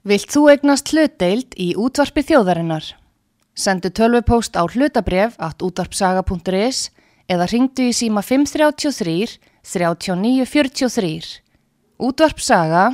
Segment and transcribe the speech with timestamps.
[0.00, 2.86] Vilt þú egnast hlutdeild í útvarpi þjóðarinnar?
[3.52, 6.88] Sendu tölvupóst á hlutabref at útvarpsaga.is
[7.28, 11.42] eða ringdu í síma 533 3943.
[12.00, 12.86] Útvarpsaga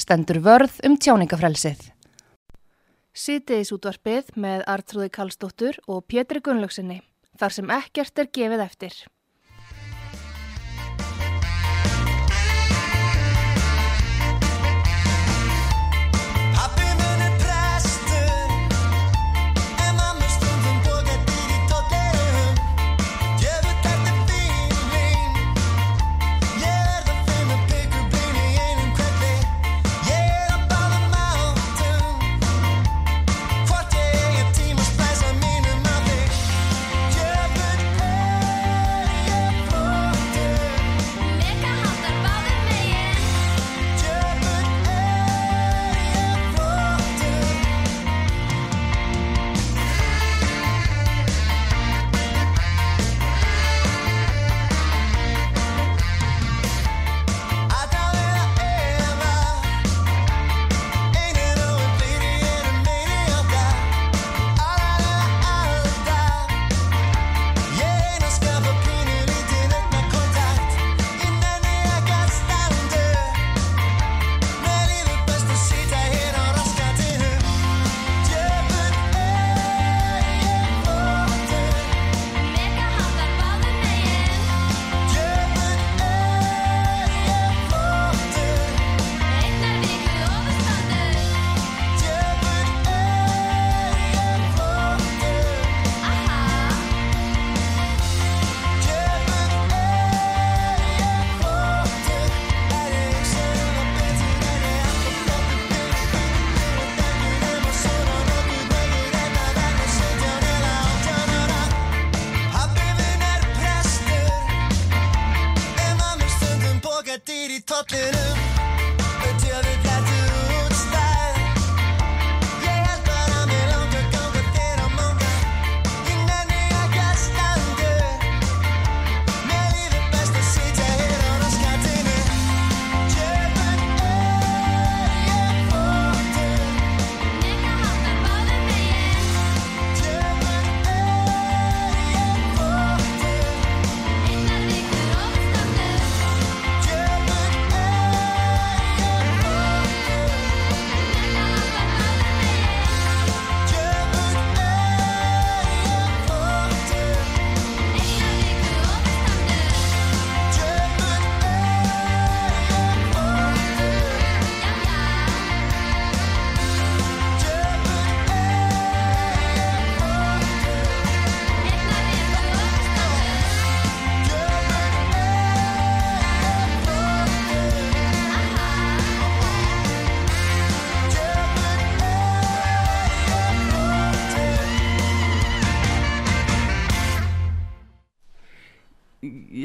[0.00, 1.90] stendur vörð um tjáningafrelsið.
[3.12, 7.02] Sýtiðis útvarpið með Artrúði Kallstóttur og Pétri Gunnlaugsinni,
[7.36, 8.96] þar sem ekkert er gefið eftir.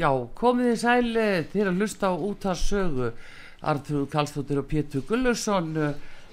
[0.02, 3.10] Já, komið þið sæli til að hlusta á útarsögu
[3.70, 5.92] Artur Karlsdóttir og Pétur Gullursson uh,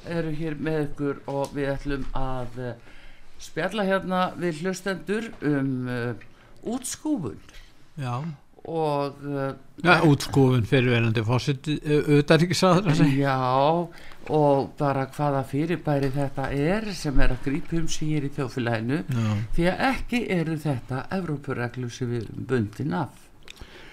[0.09, 2.72] eru hér með ykkur og við ætlum að uh,
[3.38, 6.25] spjalla hérna við hlustendur um uh,
[6.66, 7.38] útskúfun.
[8.00, 8.16] Já,
[8.66, 9.53] og uh,
[9.86, 13.38] ja, útskúfun fyrirverandi fósitt auðaríkisáður að segja.
[13.38, 18.34] já og bara hvaða fyrirbæri þetta er sem er að grípa um sig hér í
[18.34, 19.03] þjóðfélaginu.
[19.06, 19.31] Já.
[19.56, 23.19] því að ekki eru þetta Evrópureglu sem við erum bundin af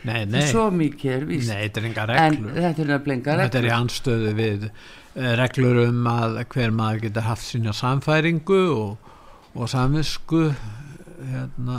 [0.07, 1.51] Nei, nei, svo mikið er víst.
[1.51, 2.53] Nei, þetta er enga en reglur.
[2.61, 3.79] þetta er nefnilega enga Þetta er í reglur.
[3.81, 9.13] anstöðu við uh, reglur um að hver maður getur haft sína samfæringu og,
[9.57, 10.45] og samvisku
[11.31, 11.77] hérna,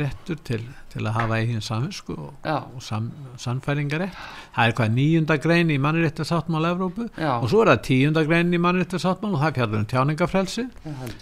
[0.00, 0.62] réttur til,
[0.92, 3.10] til að hafa eigin samvisku og, og sam,
[3.40, 4.16] samfæringarétt.
[4.56, 7.32] Það er hvað nýjunda grein í mannréttasáttmála Evrópu Já.
[7.36, 10.68] og svo er það tíunda grein í mannréttasáttmála og það fjallar um tjáningafrelsi.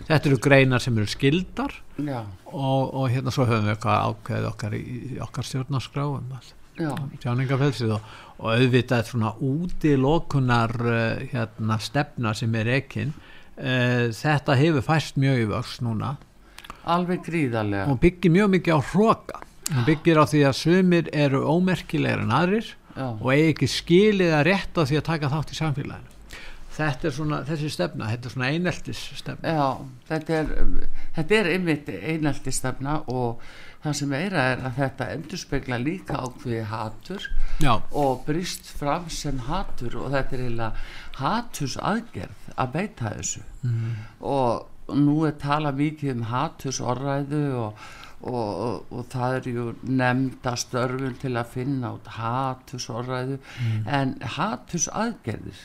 [0.06, 4.78] Þetta eru greinar sem eru skildar og, og hérna svo höfum við eitthvað ákveðið okkar
[4.78, 4.84] í,
[5.26, 6.30] okkar stjórnarskráum
[6.76, 6.92] já,
[7.22, 14.84] tjáningafelsið og, og auðvitað svona útilokunar uh, hérna stefna sem er ekkin uh, þetta hefur
[14.86, 16.16] fæst mjög í vöxt núna
[16.86, 17.90] alveg gríðarlega.
[17.92, 19.42] Og byggir mjög mikið á hróka
[19.72, 24.34] hún byggir á því að sumir eru ómerkilegir en aðrir já, og eigi ekki skilið
[24.38, 26.12] að rétta því að taka þátt í samfélaginu.
[26.76, 29.52] Þetta er svona, þessi stefna, þetta er svona eineltis stefna.
[29.56, 29.68] Já,
[30.10, 30.50] þetta er,
[31.16, 33.46] þetta er einmitt einaldi stefna og
[33.86, 37.26] það sem meira er að þetta endurspegla líka ákveði hatur
[37.62, 40.86] Já, og brist fram sem hatur og þetta er eiginlega
[41.22, 43.44] haturs aðgerð að beita þessu.
[44.20, 47.86] Og nú er tala mikið um haturs orræðu og,
[48.20, 53.40] og, og, og það er ju nefnda störfun til að finna út haturs orræðu
[53.86, 55.64] en haturs aðgerðir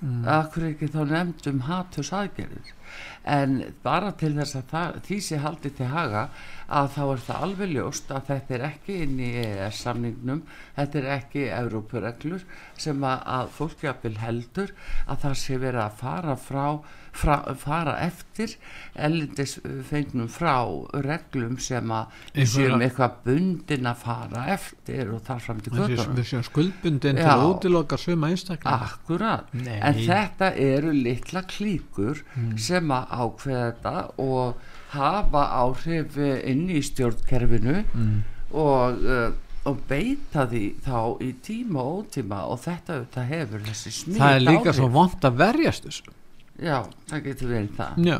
[0.00, 0.24] mm.
[0.38, 2.74] akkur ekki þá nefnd um haturs aðgerðir
[3.26, 6.22] en bara til þess að það, því sé haldið til haga
[6.66, 10.42] að þá er það alveg ljóst að þetta er ekki inn í EES samningnum
[10.76, 12.46] þetta er ekki Evrópureglur
[12.78, 14.74] sem að, að fólkjafil heldur
[15.06, 16.66] að það sé verið að fara frá,
[17.16, 18.52] fra, fara eftir
[18.94, 19.56] ellindis
[19.88, 20.52] fengnum frá
[21.04, 25.72] reglum sem að við séum að- eitthvað bundin að fara eftir og þar fram til
[25.72, 28.90] göttunum við séum skuldbundin til að útiloka suma einstaklega.
[28.90, 29.78] Akkurat, Nei.
[29.80, 32.22] en þetta eru litla klíkur
[32.56, 34.54] sem að ákveða þetta og
[34.96, 37.82] hafa áhrif eh, inn í stjórnkerfinu
[38.56, 39.32] og, uh,
[39.66, 44.44] og beita því þá í tíma og ótíma og þetta, hefur þessi smít Það er
[44.46, 44.76] líka áhrif.
[44.78, 46.14] svo vond að verjast þessu.
[46.62, 46.78] Já,
[47.10, 48.16] það getur verið það Já,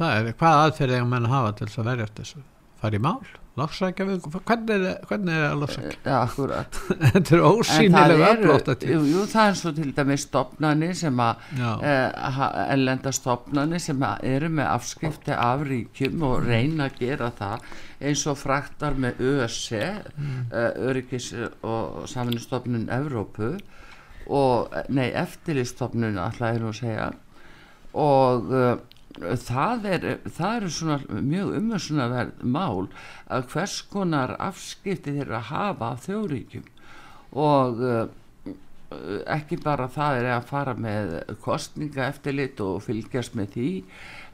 [0.00, 2.42] það er, hvað aðferð eiga menn að hafa til þess að verjast þessu?
[2.82, 3.22] Fara í mál?
[3.60, 4.84] Loksækja við, hvernig er,
[5.28, 5.96] er að loksækja?
[6.06, 6.78] Já, akkurat
[7.12, 10.88] Þetta er það ósýnilega eru, öflótt að jú, jú, það er svo til dæmis stopnani
[10.96, 12.38] sem að eh,
[12.72, 17.68] ellenda stopnani sem að eru með afskipti af ríkjum og reyna að gera það
[18.00, 19.76] eins og fraktar með ÖSC
[20.16, 20.40] mm.
[20.88, 21.28] Öryggis
[21.60, 23.52] og saminustofnun Evrópu
[24.32, 27.12] og, nei, eftirlistofnun alltaf er nú að segja
[27.98, 28.72] og uh,
[29.20, 32.88] það er eru svona mjög umhersunaverð mál
[33.28, 36.66] að hvers konar afskipti þeirra hafa af þjóðríkjum.
[37.32, 38.06] Og uh,
[39.32, 41.12] ekki bara það er að fara með
[41.44, 43.68] kostninga eftirlit og fylgjast með því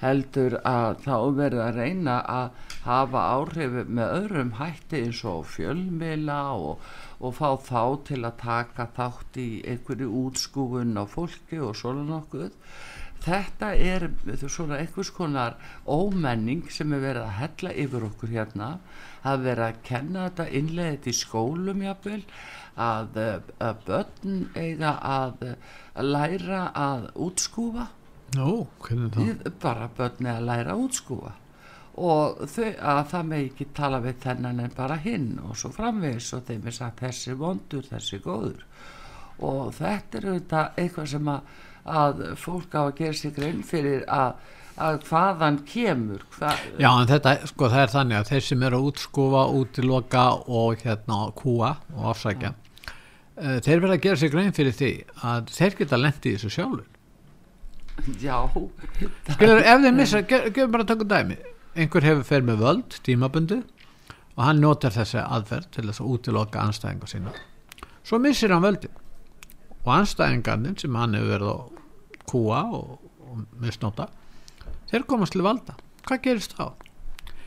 [0.03, 6.41] heldur að þá verður að reyna að hafa áhrif með öðrum hætti eins og fjölmila
[6.55, 6.85] og,
[7.19, 12.55] og fá þá til að taka þátt í einhverju útskúfun á fólki og svona nokkuð
[13.25, 14.09] þetta er
[14.47, 18.71] svona einhvers konar ómenning sem er verið að hella yfir okkur hérna
[19.27, 22.23] að vera að kenna þetta innlega þetta í skólum jafnvel
[22.79, 23.19] að,
[23.59, 25.45] að börn eiga að,
[25.99, 27.89] að læra að útskúfa.
[28.37, 29.53] Nú, hvernig það?
[29.63, 31.35] bara börn eiga að læra að útskúfa.
[31.99, 36.31] Og þau að það með ekki tala við þennan en bara hinn og svo framvegis
[36.37, 38.63] og þeim er sagt þessi vondur, þessi góður.
[39.43, 41.57] Og þetta er auðvitað eitthvað sem að,
[42.03, 44.37] að fólk á að gera sig grein fyrir að,
[44.77, 48.81] að hvaðan kemur hvað, Já, en þetta, sko, það er þannig að þeir sem eru
[48.81, 50.27] að útskúfa, útiloka
[50.61, 54.93] og hérna kúa og afsækja uh, þeir verða að gera sig grein fyrir því
[55.33, 56.87] að þeir geta lent í þessu sjálfur
[58.21, 58.37] já
[59.33, 61.37] Skilur, ef þeir missa, gefum bara að taka dæmi.
[61.79, 63.59] Einhver hefur fer með völd, tímabundi
[64.39, 67.35] og hann notar þessi aðferð til þess að útiloka anstæðingar sína.
[68.07, 68.95] Svo missir hann völdin.
[69.85, 71.78] Og anstæðingarnir sem hann hefur verið að
[72.29, 72.99] kúa og,
[73.29, 74.09] og misnóta
[74.89, 75.77] þeir komast til valda.
[76.09, 76.71] Hvað gerist þá?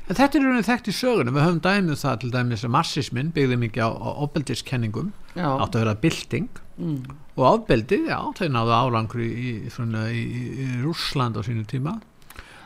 [0.10, 3.30] En þetta er raunin þekkt í sögunum, við höfum dæmið það til dæmis að marxismin
[3.36, 6.50] byggði mikið á, á ofbeldiskenningum, átt að vera bylting.
[6.82, 7.04] Mm.
[7.36, 10.22] og ofbeldi, já, þau náðu árangur í, í, í,
[10.64, 12.00] í, Rússland á sínu tíma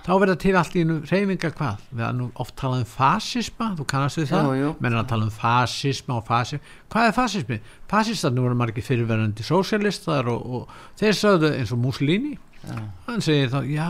[0.05, 1.83] þá verða til allt í einu reyfinga hvað?
[1.91, 4.71] Við erum nú oft talað um fasisma þú kannast við það, Jú, jú.
[4.79, 7.59] menn er að tala um fasisma og fasisma, hvað er fasismi?
[7.91, 12.35] fasistarnir voru margir fyrirverandi sósialistar og, og þeir sögðu eins og Mussolini.
[12.65, 12.79] Já.
[13.05, 13.85] hann segir þá, já,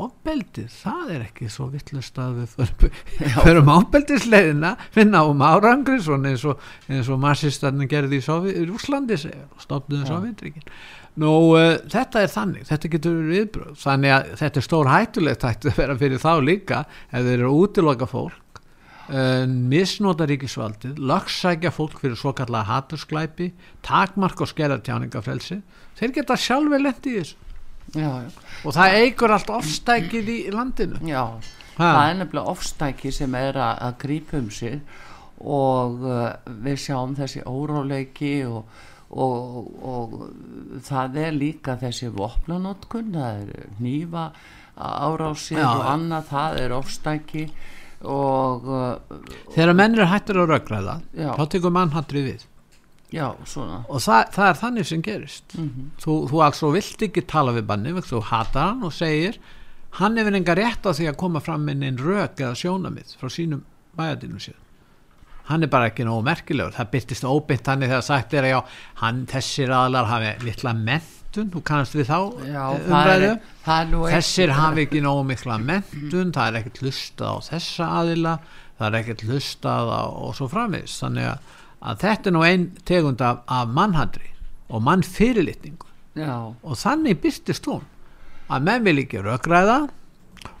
[0.00, 2.94] ofbeldið það er ekki svo vittlust að við förum,
[3.44, 4.70] förum ofbeldisleiðina.
[4.94, 5.98] Við náum árangri
[6.32, 6.62] eins og,
[7.12, 10.64] og massistarnir gerði í, Rúslandi stofnuðu Sovjetríkin
[11.20, 15.70] nú uh, þetta er þannig, þetta getur viðbröð þannig að þetta er stór hættulegt hættu
[15.70, 16.80] að vera fyrir þá líka
[17.10, 18.60] ef þeir eru útiloka fólk
[19.12, 23.52] uh, misnota ríkisvaldið lögsækja fólk fyrir svo kallega hatursklæpi
[23.86, 25.60] takmark og skerra tjáningafrelsi
[26.00, 27.38] þeir geta sjálfur lent í þessu
[27.94, 28.30] já, já,
[28.64, 31.24] og það eigur allt ofstækið í landinu já.
[31.74, 31.86] Ha.
[31.86, 34.80] það er nefnilega ofstæki sem er að, að grípa um sig
[35.44, 36.26] og uh,
[36.64, 38.66] við sjáum þessi óráleiki og,
[39.14, 40.14] og, og
[40.82, 44.24] það er líka þessi vopnanotkun það er nýfa
[44.74, 45.68] árásir Já.
[45.70, 47.44] og annað, það er ofstæki
[48.04, 49.20] og uh,
[49.54, 51.30] þegar menn hættur að röggræða Já.
[51.38, 52.42] þá tekur mannhattrið við
[53.14, 55.90] já, og það, það er þannig sem gerist Mhm.
[56.02, 59.38] þú, þú altså vilt ekki tala við banni þú hatar hann og segir
[60.00, 63.30] hann hefur enga rétt á því að koma fram með einn rök eða sjónamið frá
[63.30, 63.62] sínum
[63.96, 64.63] bæjadínum síðan
[65.50, 66.72] hann er bara ekki nógu merkilegur.
[66.76, 68.60] Það byrtist óbynt þannig þegar sagt er að já,
[69.02, 71.12] hann, þessir aðlar hafi litla menntun.
[71.34, 73.30] Mentun, þú kannast við þá Já, eh, umræðu.
[73.66, 78.38] er þessir hafi ekki nógu mikla mentun það er ekkert hlustað á þessa aðila.
[78.78, 80.94] Það er ekkert hlustað á og svo framvegis.
[81.02, 81.38] Þannig að,
[81.82, 84.30] að þetta er nú ein tegund af, af mannhandri
[84.70, 85.90] og mannfyrirlitningu.
[86.14, 87.82] Já, og þannig byrtist hún.
[88.48, 89.88] Að menn vil ekki rökræða.
[89.88, 90.03] og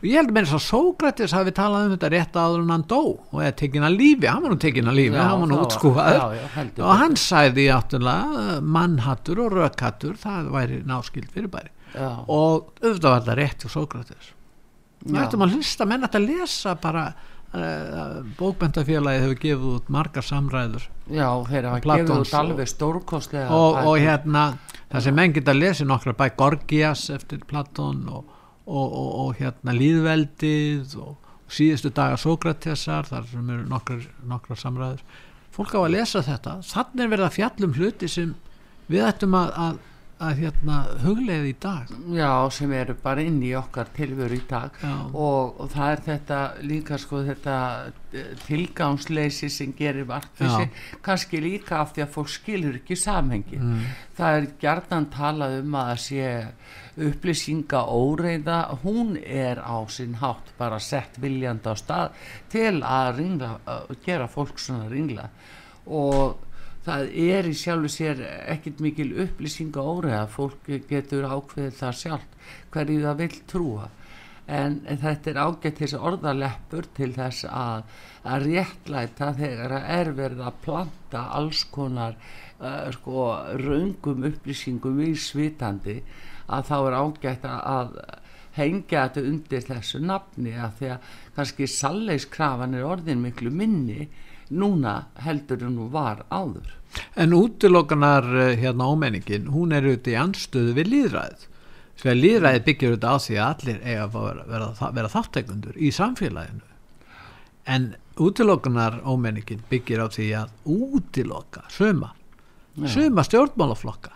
[0.04, 3.00] ég held að meira svo Sókrates hafi talað um þetta rétt áður en hann dó.
[3.32, 5.58] Og eða tekin að lífi, hann var nú tekin að lífi Já, hann var nú
[5.58, 6.78] það útskúfaður.
[6.84, 11.72] og hann sæði áttulega mannhattur og rökhattur það væri náskild fyrirbæri.
[11.94, 14.32] Já, og auðvitað var þetta rétt hjá Sókrates.
[15.04, 17.08] Við ættum að hlusta, menn að lesa bara
[17.54, 20.86] uh, bókbendafélagi hefur gefið út margar samræður.
[21.08, 24.44] Já, þeir hafa gefið út alveg stórkostlega og, og hérna
[24.92, 28.24] það sem menn geta lesið nokkra bæ Gorgias eftir Platón og,
[28.66, 35.02] og, og, og hérna Líðveldið og síðustu daga Sókratesar þar sem eru nokkrar, nokkrar samræður.
[35.54, 36.60] Fólk á að lesa þetta.
[36.66, 38.30] Þannig er verið að fjallum hluti sem
[38.90, 39.76] við ættum að, að,
[40.24, 41.92] að hérna, hugleiði í dag.
[42.16, 44.80] Já, sem eru bara inn í okkar tilveru í dag.
[45.12, 47.58] Og, og það er þetta líka sko þetta
[48.10, 50.70] eh, tilgangsleysi sem gerir vartvísi
[51.04, 53.60] kannski líka af því að fólk skilur ekki samhengi.
[53.60, 53.84] Mm.
[54.18, 56.32] Það er gjarnan talað um að það sé
[56.94, 63.50] upplýsinga óreiða, hún er á sinn hátt bara sett viljandi á stað til að ringla,
[63.66, 65.28] að gera fólk svona ringla.
[65.86, 66.38] Og
[66.84, 68.22] það er í sjálfu sér
[68.54, 72.40] ekkit mikil upplýsinga óreiða, fólk getur ákveðið það sjálft
[72.74, 73.90] hverju það vill trúa.
[74.44, 77.86] En þetta er ágætt þessi orðaleppur til þess að,
[78.28, 82.18] að réttlæta þegar að er verið að planta alls konar
[82.60, 83.24] uh, sko
[83.62, 86.02] raungum upplýsingum í svitandi
[86.46, 87.98] að þá er ágætt að,
[88.54, 94.08] hengja þetta undir þessu nafni að því að kannski salleiskrafan er orðin miklu minni
[94.54, 96.76] núna heldur en nú var áður.
[97.18, 101.48] En útilokanar eh, hérna ómenningin, hún er auðvitað í anstöðu við líðræðið.
[101.98, 105.80] Svo að líðræðið byggir auðvitað á því að allir eiga að vera, vera, vera þáttekundur
[105.80, 106.72] í samfélaginu.
[107.74, 112.12] En útilokanar ómenningin byggir á því að útiloka suma,
[112.86, 114.12] suma stjórnmálaflokka,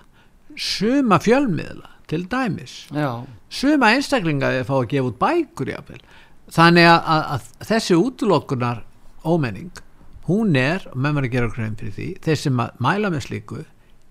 [0.54, 6.00] suma fjölmiðla til dæmis, Já, suma einstaklinga að fá að gefa út bækur jáfnvel.
[6.48, 8.82] Þannig að, að, að þessi útilokunar
[9.28, 9.82] ómenning,
[10.28, 13.26] hún er, og menn var að gera grein fyrir því, þeir sem að mæla með
[13.28, 13.62] slíku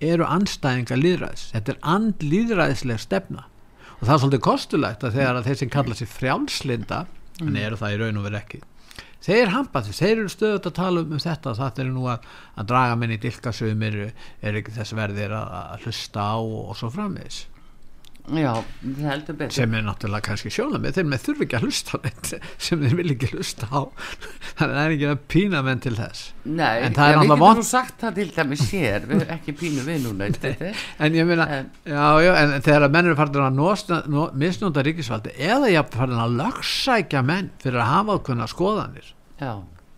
[0.08, 1.48] eru anstæðinga líðræðis.
[1.56, 3.48] Þetta er andlýðræðislega stefna.
[3.98, 7.00] Og það er svolítið kostulegt að þegar að þeir sem kalla sér frjálslinda,
[7.42, 8.62] en eru það í raun og verið ekki,
[9.28, 12.26] þeir hampa því, þeir eru stöðut að tala um, þetta það er nú að,
[12.58, 16.78] að draga menn í dilkasumir er ekki þess verðir að, að hlusta á og, og
[16.80, 17.42] svo framvegis
[18.28, 18.52] já,
[18.84, 19.54] það heldur betur.
[19.56, 22.00] Sem er náttúrulega kannski sjóna með þeir með þurfi ekki að hlusta
[22.68, 23.82] sem þeir vil ekki hlusta á.
[24.58, 26.24] Þannig að það er ekki að pína menn til þess.
[26.44, 29.24] Nei, En það er við náttúrulega getum vont- nú sagt það til dæmis sér, við
[29.38, 30.28] ekki pínu við núna
[31.08, 34.28] en ég meina, En- já, já, en þegar að menn eru farin að nosta, no,
[34.34, 39.54] misnúta ríkisvaldi eða ég farin að lögsækja menn fyrir að hafa ákveðna skoðanir Já,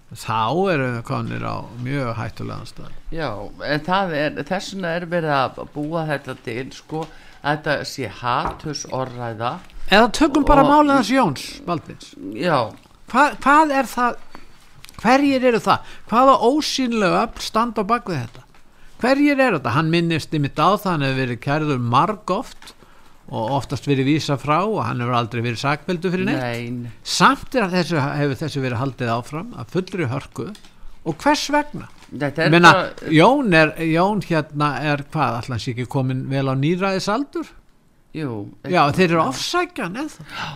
[0.10, 0.38] þá
[0.74, 1.56] eru við konir á
[1.86, 2.94] mjög hættulegan stað.
[3.14, 3.30] Já,
[3.70, 7.04] en það er, þess vegna er verið að búa þetta til, sko,
[7.44, 9.54] þetta sé haturs orræða,
[9.90, 12.14] eða tökum bara Og- málið hans Jóns Baldvins.
[12.36, 12.72] Já,
[13.10, 14.18] Hva, hvað er það
[15.02, 15.80] hverjir eru það?
[16.12, 18.44] Hvaða ósýnlega standa á bakvið þetta?
[19.00, 22.74] Hverjir eru þetta, hann minnist ymitt á það hann hefur verið kærður marg oft
[23.30, 26.42] og oftast verið vísa frá og hann hefur aldrei verið sakveldu fyrir neitt.
[26.42, 30.48] Nein, samt er að þessu, hefur þessu verið haldið áfram að fullri hörku.
[31.06, 36.26] Og hvers vegna meina, bara, Jón, er, Jón hérna er hvað, allan sé ekki komin
[36.32, 37.52] vel á nýræðisaldur
[38.18, 40.50] jú, já, þeir eru ofsækjan eða?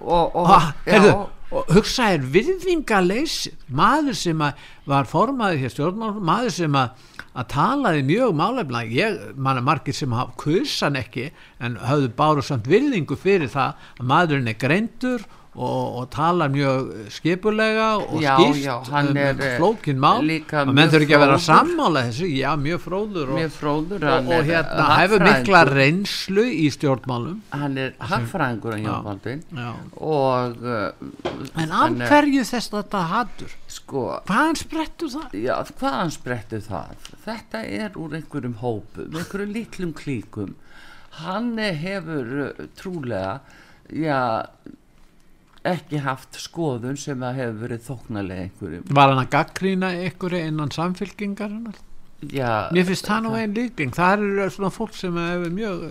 [0.00, 1.14] Og, og, ha, já, heyrðu,
[1.50, 4.44] og hugsa er virðingaleysi maður sem
[4.88, 10.12] var formaður hér stjórnmál, maður sem að að talaði mjög málefna ég manna margir sem
[10.14, 11.28] hafa kusan ekki
[11.62, 16.90] en höfðu báru samt virðingu fyrir það að maðurinn er greindur og, og talar mjög
[17.10, 21.16] skipulega og Já, skýrt já, hann um, eh, flókin mál líka og menn þurfi ekki
[21.18, 25.64] að vera sammála þessu, já mjög fróður og, mjög fróður, og, og hérna hefur mikla
[25.66, 28.78] reynslu í stjórnmálum hann er hagfræðingur
[29.08, 29.72] Baldvin já.
[29.98, 35.36] og uh, en af er- hverju þess þetta hattur sko, hvaðan sprettur það?
[35.42, 37.08] Já, hvaðan sprettu það?
[37.26, 40.54] Þetta er úr einhverjum hópum, einhverjum litlum klíkum.
[41.20, 43.40] Hann hefur uh, trúlega,
[43.90, 44.20] já,
[45.66, 48.84] ekki haft skoðun sem að hefur verið þóknarlega einhverjum.
[48.96, 51.80] Var hann að gaggrína ykkur innan samfylkingarinnar?
[52.28, 53.92] Já, Mér finnst það nú einn líking.
[53.96, 55.84] Það eru svona fólk sem hefur mjög...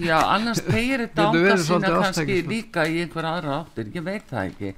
[0.00, 2.52] já, annars tegir þetta Getur verið ánga sína kannski ofstækisfull.
[2.54, 4.74] líka í einhver aðra áttir, ég veit það ekki.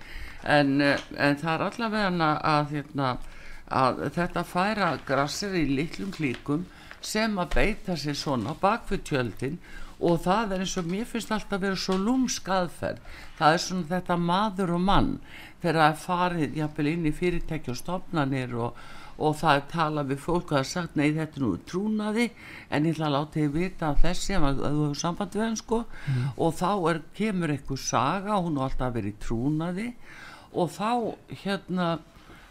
[0.57, 3.13] En, uh, en það er allavega að, hérna,
[3.83, 6.67] að þetta færa grassir í litlum klíkum
[7.07, 11.63] sem að beita sér svona bakvið tjöldin og það er eins og mér finnst alltaf
[11.63, 13.01] vera svo lúmsk aðferð.
[13.39, 15.11] Það er svona þetta maður og mann
[15.63, 18.81] þegar það er farið jafnvel inn í fyrirtæki og stofnanir og,
[19.17, 22.27] og það er talað við fólk og það er sagt nei þetta er nú trúnaði
[22.69, 25.61] en ég ætla að láta þið vita af þessi að þú hefur samband við hann
[25.63, 25.81] sko.
[26.37, 29.89] Og þá er, kemur eitthvað saga hún har alltaf verið trúnaði.
[30.57, 30.91] Og þá
[31.43, 31.89] hérna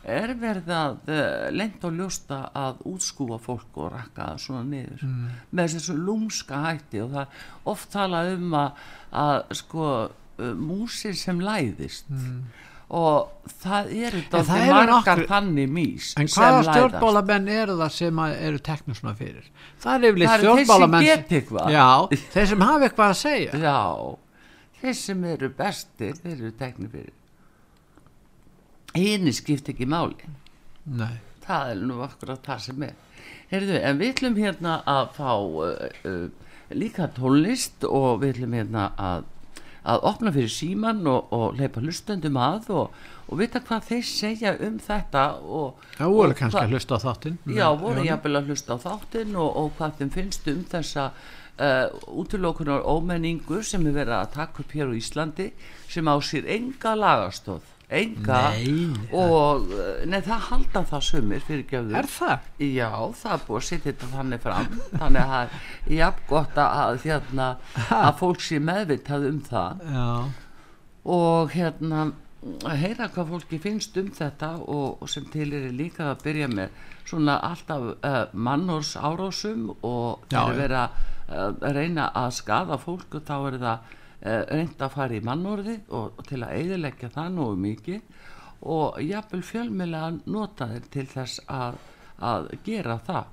[0.06, 5.06] er verið að uh, lent og ljósta að útskúfa fólk og rakka svona niður?
[5.56, 7.42] Með þessu lúmska hætti og það
[7.74, 8.86] oft talað um að,
[9.24, 12.06] að sko uh, músir sem læðist.
[12.96, 14.20] Og það eru
[14.62, 19.48] eru margar nokkrir- þannig mís En hvaða stjórnbólamenn eru það sem eru teknir svona fyrir?
[19.82, 21.08] Það er eru stjórnbólamenn
[22.36, 23.58] þeir sem hafa eitthvað að segja.
[23.66, 23.82] Já,
[24.84, 27.14] þeir sem eru bestir, þeir eru teknir fyrir.
[28.96, 30.34] Hini skipt ekki máli.
[30.86, 32.96] Nei, Það er nú akkurat það sem er.
[33.52, 38.86] Heyrðu, en við ætlum hérna að fá uh, uh, líka tónlist og við ætlum hérna
[38.98, 39.28] að,
[39.86, 42.98] að opna fyrir síman og, og leipa hlustendum að og,
[43.30, 47.38] og vita hvað þeir segja um þetta og, það voru kannski að hlusta á þáttinn
[47.54, 51.88] Já, voru jafnvel að hlusta á þáttinn og, og hvað þeim finnst um þessa uh,
[52.10, 55.52] útilokunar ómenningu sem er verið að taka upp hér á Íslandi
[55.86, 58.42] sem á sér enga lagastóð enga
[59.16, 62.50] og uh, nei, það halda það sumir fyrir gefður Er það?
[62.66, 62.90] Já,
[63.22, 64.76] það er búið að setja þetta þannig fram.
[64.96, 67.48] Þannig að það er jafn gott að, hérna,
[68.02, 69.88] að fólk sé meðvitað um það.
[69.96, 70.10] Já,
[71.16, 72.06] og hérna
[72.66, 76.50] að heyra hvað fólki finnst um þetta og, og sem til er líka að byrja
[76.52, 80.56] með svona alltaf uh, mannors árásum og Já, já.
[80.58, 85.16] vera uh, að reyna að skada fólk og þá er það uh, reynd að fara
[85.16, 88.02] í mannorði og, og til að eiðileggja það nógu mikið.
[88.66, 91.74] Og jafnvel fjölmiðlega nota þeir til þess að,
[92.26, 93.26] að gera það.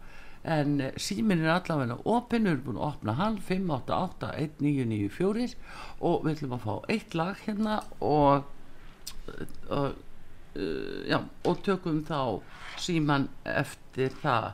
[0.43, 5.55] En eh, síminn er allavega opinn, við erum búin að opna hann 588-1994
[6.03, 8.43] og við ætlum að fá eitt lag hérna og,
[9.71, 9.95] og
[10.59, 12.43] uh, já, og tökum þá
[12.83, 14.53] síman eftir það.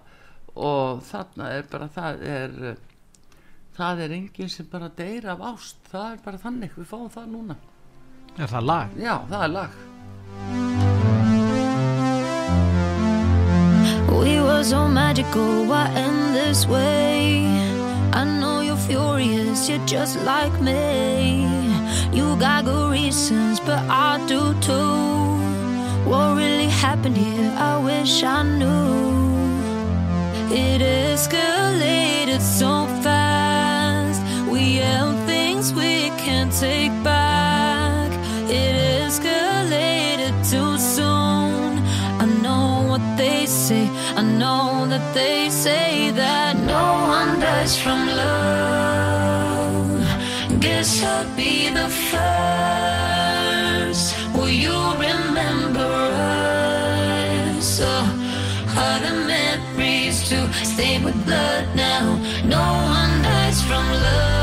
[0.59, 2.51] Og þarna er bara það er
[3.79, 7.29] það er enginn sem bara deyr af ást það er bara þannig, við fáum það
[7.35, 7.57] núna
[8.39, 8.97] er það lag?
[8.99, 9.79] já, það er lag
[14.19, 17.45] We were so magical, why end this way?
[18.13, 21.47] I know you're furious, you're just like me.
[22.13, 26.09] You got good reasons, but I do too.
[26.11, 27.53] What really happened here?
[27.57, 29.59] I wish I knew.
[30.51, 33.08] It escalated so fast.
[35.69, 38.11] We things we can't take back.
[38.49, 41.79] It escalated too soon.
[42.21, 43.89] I know what they say.
[44.17, 50.01] I know that they say that no one dies from love.
[50.61, 52.19] Guess I'll be the first.
[54.35, 55.91] Will you remember
[57.61, 57.81] us?
[57.83, 58.07] Oh,
[58.77, 62.19] are the memories to stay with blood now?
[62.45, 62.65] No
[62.99, 64.38] one dies from love.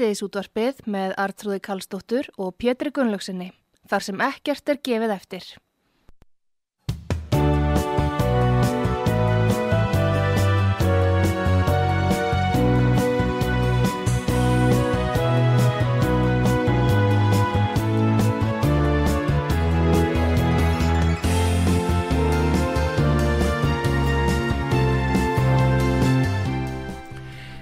[0.00, 3.50] Sítiðis útvarpið með Artrúði Kallstóttur og Pétri Gunnlaugsinni,
[3.84, 5.48] þar sem ekkert er gefið eftir.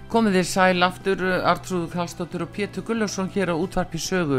[0.08, 4.38] Komið þér sæl aftur Artrúðu Kallstóttur og Pétur Gullarsson hér á útvarpi sögu.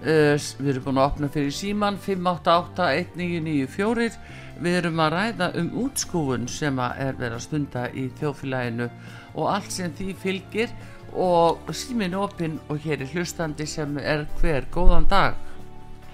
[0.00, 4.16] Uh, Við erum búin að opna fyrir síman 588-1994
[4.60, 8.86] Við erum að ræða um útskúfun sem er verið að stunda í þjóðfélaginu
[9.34, 10.70] og allt sem því fylgir.
[11.10, 14.62] Og símin opinn og hér er hlustandi sem er hver.
[14.70, 15.34] Góðan dag.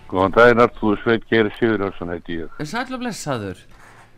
[0.09, 2.51] Góðan daginn Artúr Sveit Geir Sigurjónsson heiti ég.
[2.65, 3.59] Sæl og blessaður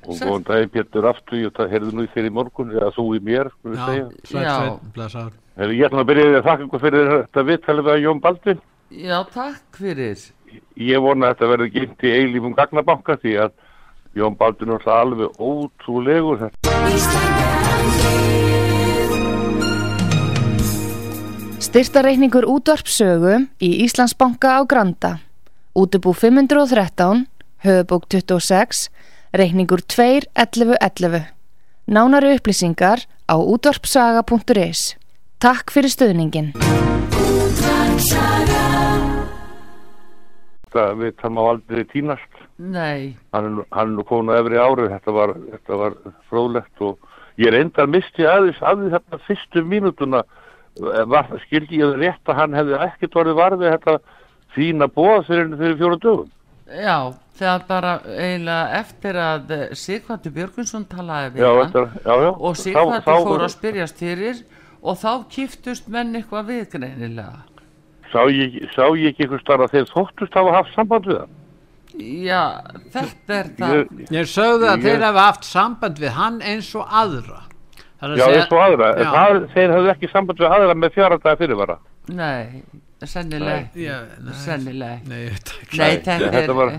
[0.06, 3.06] og góðan daginn Pétur aftur ég það heyrðu nú í þér í morgun eða þú
[3.16, 3.86] í mér Já,
[4.32, 5.22] Já.
[5.58, 8.60] Heyrðu, ég ætlum að byrja því að þakka ykkur fyrir þetta viðtalið við Jón Baldvin.
[8.88, 10.26] Já, takk fyrir.
[10.78, 13.56] Ég vona að þetta verður geimt í eilífum gagnabanka því að
[14.18, 16.46] Jón Baldvin er alveg ótrúlegur.
[16.46, 17.58] Þetta
[21.68, 25.18] Styrtareikningur útvarpsögu í Íslandsbanka á Granda.
[25.76, 27.26] Útubú 513,
[27.60, 28.88] höfubók 26,
[29.34, 31.26] reikningur 2.11.11.
[31.88, 34.96] Nánari upplýsingar á útvarpsaga.is.
[35.38, 36.52] Takk fyrir stöðningin.
[40.68, 45.14] þetta viðtal má aldrei týnast Nei, hann hann er nú komin á efri árið þetta
[45.14, 45.96] var, þetta var
[46.28, 46.98] fróðlegt og
[47.38, 52.40] ég reyndar misti aðeins aðeins þetta fyrstu mínútuna eh, var, skildi ég það rétt að
[52.42, 53.98] hann hefði ekkert orðið varfið þetta
[54.56, 56.30] fína bóð fyrir, fyrir fjóra dögum
[56.68, 56.96] já,
[57.38, 62.30] þegar bara eiginlega eftir að eh, Sigvartur Björgunsson talaði við já, hann þetta, já, já.
[62.30, 64.42] og Þá- Sigvartur þá- fór að spyrjast fyrir
[64.82, 67.42] og þá kiftust menn eitthvað við greinilega.
[68.12, 71.34] Sá ég, sá ég ekki einhver starf að þeir þóttust hafa haft samband við hann?
[71.98, 72.42] Já,
[72.94, 73.74] þetta er það.
[73.74, 77.40] Ég, Ég sögðu að Ég- þeir hafa haft samband við hann eins og aðra.
[77.98, 78.88] Það að já, segja- eins og aðra.
[79.02, 81.76] Það, þeir hafðu ekki samband við aðra með fjara daga fyrirvara.
[82.08, 85.16] Nei, ekki Sennilega ekki.
[85.78, 85.90] Nei,
[86.32, 86.72] þetta er var-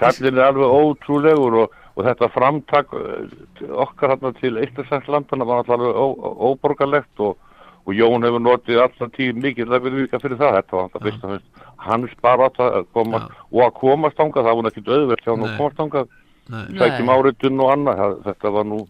[0.00, 5.96] kallin er alveg ótrúlegur og, og þetta framtak eh, okkar hann til Eistarsænslandana var alveg
[5.96, 7.38] ó- óborgarlegt og,
[7.86, 10.58] og Jón hefur notið alltaf tíð mikið að vera vika fyrir það.
[10.60, 13.28] Þetta var alltaf fyrst hans bara að koma Já.
[13.50, 14.44] og að komast þangað.
[14.50, 16.08] Það var ekkert auðvert hjá hann að komast þangað.
[16.50, 16.64] Nei.
[16.78, 17.14] sækjum Nei.
[17.16, 17.96] áritun og annað.
[18.00, 18.80] Það, þetta var nú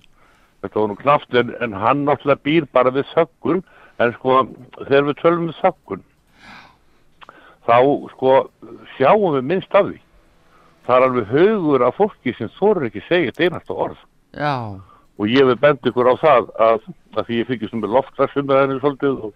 [0.60, 3.62] þetta var nú knaft en, en hann náttúrulega býr bara við þöggun
[4.00, 4.40] en sko
[4.88, 6.02] þegar við tölum við þöggun
[7.70, 7.78] þá
[8.14, 8.36] sko
[8.96, 9.98] sjáum við minnst af því.
[10.86, 14.00] Það er alveg haugur af fólki sem þorir ekki segja þetta einasta orð.
[14.34, 14.56] Já,
[15.20, 16.84] og ég vil benda ykkur á það að,
[17.18, 19.32] að því ég fyrkist um loftlarsumræðinu svolítið og,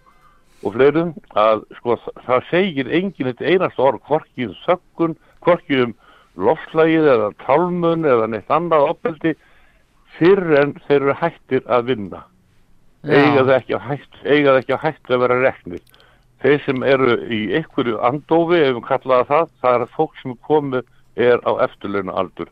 [0.65, 5.93] og fleirum að sko það, segir enginn þetta einasta orð hvorki um þöggun, hvorki um
[6.35, 9.35] loftlægið eða tálmun eða neitt annað opeldi
[10.17, 12.23] fyrir en þeir eru hættir að vinna.
[13.05, 15.83] Eiga það ekki að hætt að vera reknir
[16.45, 20.41] þeir sem eru í einhverju andófi ef við kallaða það, það er fólk sem er
[20.45, 20.83] komið
[21.25, 22.51] er á eftirlauna aldur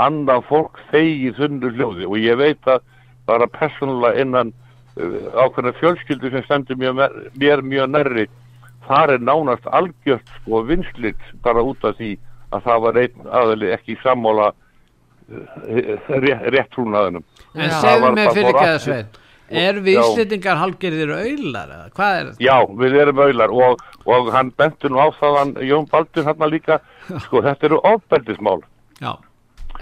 [0.00, 2.84] annað fólk þegið þunnu hljóði og ég veit að
[3.28, 8.26] bara persónulega innan uh, ákveðna fjölskyldu sem stendur mér, mér mjög nærri
[8.86, 12.14] þar er nánast algjört sko vinslit bara út af því
[12.52, 17.68] að það var einn aðali ekki sammála uh, rétt, rétt trúnaðinum En.
[17.68, 18.86] Það segðu mig fyrir ekki að aftur.
[18.86, 19.21] svein.
[19.52, 20.02] Er við Já.
[20.02, 22.44] Íslendingar halgerðir auðlar eða hvað er þetta?
[22.46, 26.46] Já, við erum auðlar og, og hann benti nú á það hann Jón Baldur hann
[26.52, 26.78] líka,
[27.26, 28.62] sko þetta eru ofbeldismál.
[29.02, 29.12] Já,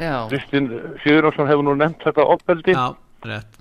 [0.01, 0.69] já, Kristinn
[1.05, 2.87] Sigurjónsson hefur nú nefnt þetta ofbeldi já,
[3.29, 3.61] rétt.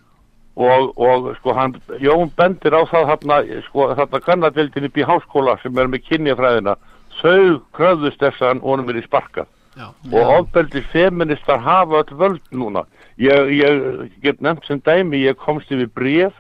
[0.56, 5.60] og, og sko hann, Jón bendir á það hann, sko þarna kannadildin upp í háskóla
[5.62, 6.76] sem er með kynjafræðina,
[7.22, 12.18] þau kröðust þess að hann honum er í sparkað Já, og ofbeldis feministar hafa öll
[12.18, 12.86] völd núna.
[13.18, 16.34] Ég, ég get nefnt sem dæmi, ég komst yfir bref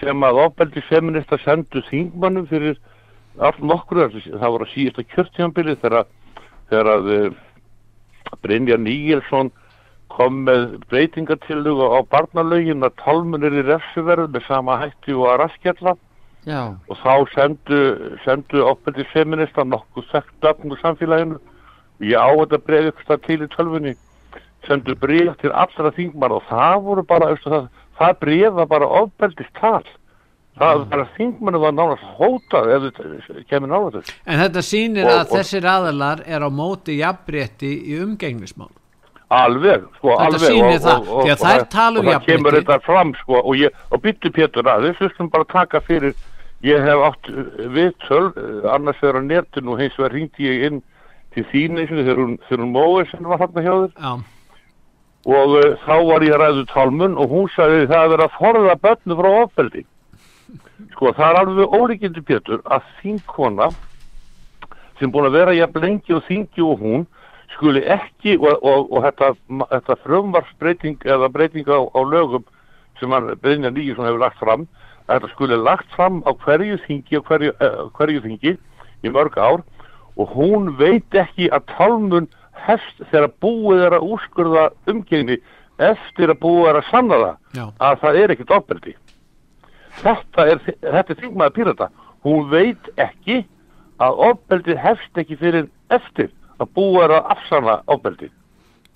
[0.00, 2.78] sem að ofbeldis feministar sendu þingmannum fyrir
[3.38, 6.08] all nokkru, það voru að síðasta kjörtjánbili þegar,
[6.70, 7.28] þegar að uh,
[8.42, 9.52] Brynjar Nígelsson
[10.12, 15.38] kom með breytingatilluga á barnalögin að tálmun er í refsuverð með sama hætti og að
[15.44, 15.94] raskjalla
[16.48, 17.80] já, og þá sendu,
[18.24, 21.38] sendu ofbeldis feministar nokkuð þekkt úr samfélaginu
[22.00, 23.94] ég á þetta ykkur stað til í tölfunni
[24.68, 29.54] sendu breyð til allra þingmann og það voru bara það, það breyð var bara ofbeldist
[29.60, 29.84] tal.
[30.58, 35.04] Það var bara þingmannu var nánast hótað ef þið kemur nála þess En þetta sýnir
[35.06, 38.70] Og- að og- þessir aðalar er á móti jafnrétti í umgengnismál.
[39.30, 40.40] alveg, sko, Þetta alveg.
[40.40, 43.56] sýnir það, því að þær tala um og það kemur þetta fram, sko, og,
[43.92, 46.14] og byttu Pétur að þau slustum bara taka fyrir
[46.64, 47.28] ég hef átt
[47.76, 48.32] viðtöl,
[48.72, 50.82] annars vegar á netinu og hins vegar ringdi ég inn
[51.38, 53.92] til þín eins og þegar hún, móið sem var þarna hjá þér.
[53.98, 54.12] Já,
[55.28, 58.36] og uh, þá var ég að ræðu tálmun og hún sagði það að vera að
[58.38, 59.84] forða börnu frá ofbeldi.
[60.94, 63.68] Sko það er alveg ólíkindi Pétur að þín kona
[64.98, 67.06] sem búin að vera jafn lengi og þingi og hún
[67.54, 69.32] skuli ekki og, og, og þetta,
[69.74, 72.46] þetta frumvarsbreyting eða breyting á, á lögum
[72.98, 74.66] sem Brynja Nýjusson hefur lagt fram
[75.08, 78.56] þetta skuli lagt fram á hverju þingi og hverju, uh, hverju þingi
[79.06, 79.62] í mörg ár
[80.18, 82.26] og hún veit ekki að tálmun
[82.66, 85.36] hefst þegar búið er að úrskurða umgengni
[85.78, 88.94] eftir að búið er að sanna það já, að það er ekkert ofbeldi.
[90.02, 91.88] Þetta er, þetta er þingmaður pírata.
[92.26, 93.38] Hún veit ekki
[94.02, 98.30] að ofbeldi hefst ekki fyrir eftir að búið er að afsanna ofbeldi.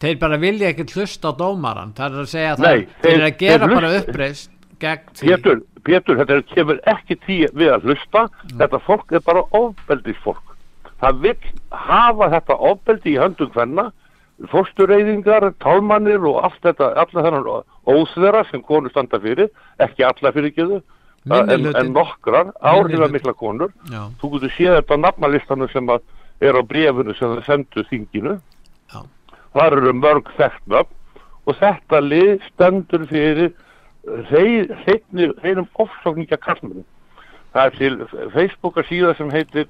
[0.02, 3.12] Þeir bara vilja ekki hlusta á dómaran það er að segja að Nei, það, þeir
[3.12, 4.50] eru að þeir- gera þeir bara uppreist
[4.82, 5.28] gegn því.
[5.28, 8.24] Pétur, Pétur, þetta er, kemur ekki tí við að hlusta.
[8.58, 10.52] Þetta fólk er bara ofbeldisfólk
[11.03, 11.37] það vil
[11.71, 13.91] hafa þetta ofbeldi í höndum hvenna
[14.51, 17.49] fóstureyðingar, tálmannir og allt þetta, alla þennan
[17.87, 19.51] óþvera sem konur standa fyrir,
[19.83, 20.81] ekki alla fyrir geðu,
[21.29, 21.79] en, Minnihlutinn.
[21.79, 23.71] en nokkrar áhrifamikla konur.
[23.93, 26.03] Já, þú getur séð þetta á nafnalistanum sem að
[26.43, 28.38] er á brefunu sem það sendu þinginu.
[28.91, 29.03] Já.
[29.53, 30.83] þar eru mörg þekkna
[31.47, 33.53] og þetta lið stendur fyrir
[34.03, 36.83] hreinum ofsókningja karlmennu
[37.53, 39.69] það er til Facebooka síða sem heitir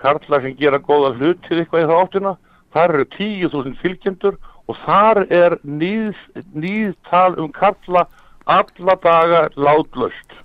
[0.00, 2.36] Karla sem gera góða hlutir eitthvað í það áttina
[2.74, 4.38] þar eru 10.000 fylgjendur
[4.70, 6.18] og þar er nýð,
[6.54, 8.06] nýðtal um Karla
[8.50, 10.36] alla daga látlaust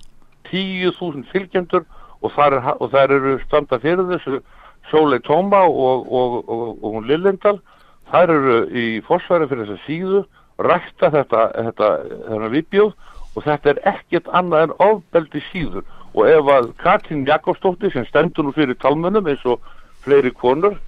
[0.50, 1.86] 10.000 fylgjendur
[2.22, 4.40] og þar, er, og þar eru standa fyrir þessu
[4.90, 7.58] Sólei Tóma og, og, og, hún Lillendal.
[8.12, 10.20] Þær eru í fórsværi fyrir þessa síðu
[10.62, 11.88] rækta þetta, þetta
[12.28, 12.92] þennan viðbjóð
[13.36, 15.84] og þetta er ekkert annað en ofbeldi síður
[16.16, 19.60] og ef að Katrín Jakobsdóttir sem stendur nú fyrir talmönnum eins og
[20.04, 20.78] fleiri konur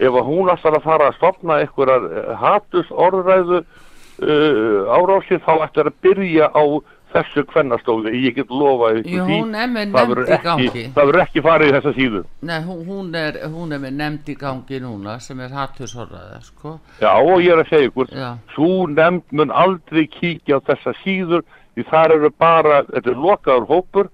[0.00, 5.52] ef að hún ætlar að fara að stopna einhverjar eh, hatus orðræðu uh, árásir þá
[5.66, 6.64] ætlar að byrja á
[7.10, 10.84] þessu kvennastóði, ég get lofa Jú, því það verður ekki,
[11.24, 14.80] ekki farið í þessa síðu Nei, hún, hún, er, hún er með nefnd í gangi
[14.84, 16.76] núna sem er hattusorraða, sko.
[17.02, 18.28] Já, og ég er að segja ykkur, Já.
[18.54, 23.68] svo nefnd mun aldrei kíkja á þessa síður, því þar eru bara, þetta er lokaður
[23.72, 24.12] hópur,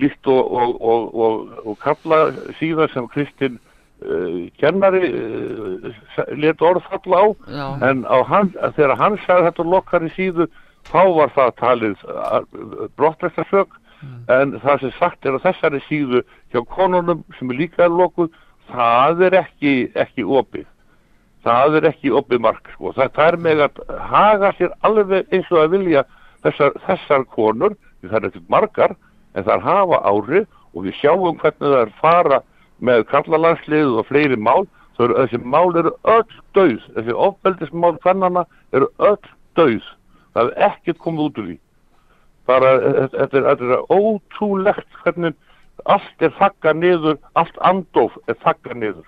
[0.00, 2.18] líkt og, og, og, og, kalla
[2.58, 3.58] síðan sem Kristinn
[4.02, 5.88] uh, kennari uh,
[6.40, 7.66] let orð falla á, Já.
[7.90, 10.48] en á hann, þegar hann sagði þetta lokari síðu,
[10.90, 12.06] þá var það talið
[12.98, 13.78] brottræstarsök,
[14.28, 16.20] en það sem sagt er á þessari síðu
[16.52, 18.34] hjá konunum sem er líka lokuð,
[18.68, 20.68] það er ekki, ekki opið
[21.44, 22.92] það er ekki opið mark sko.
[22.96, 23.80] það, það er með að
[24.10, 26.04] haga sér alveg eins og að vilja
[26.44, 28.96] þessar, þessar konur, það er ekkert margar
[29.34, 30.42] en það hafa ári
[30.74, 32.40] og við sjáum hvernig það er fara
[32.84, 34.64] með kallalandslið og fleiri mál.
[34.94, 39.82] Eru, þessi mál eru öll döð þessi ofbeldismál hvernana eru öll döð
[40.34, 41.56] það er ekkert komið út úr því.
[42.46, 42.70] Bara
[43.14, 45.34] þetta er, er ótrúlegt hvernig
[45.90, 49.06] allt er þakka niður allt andof er þakka niður.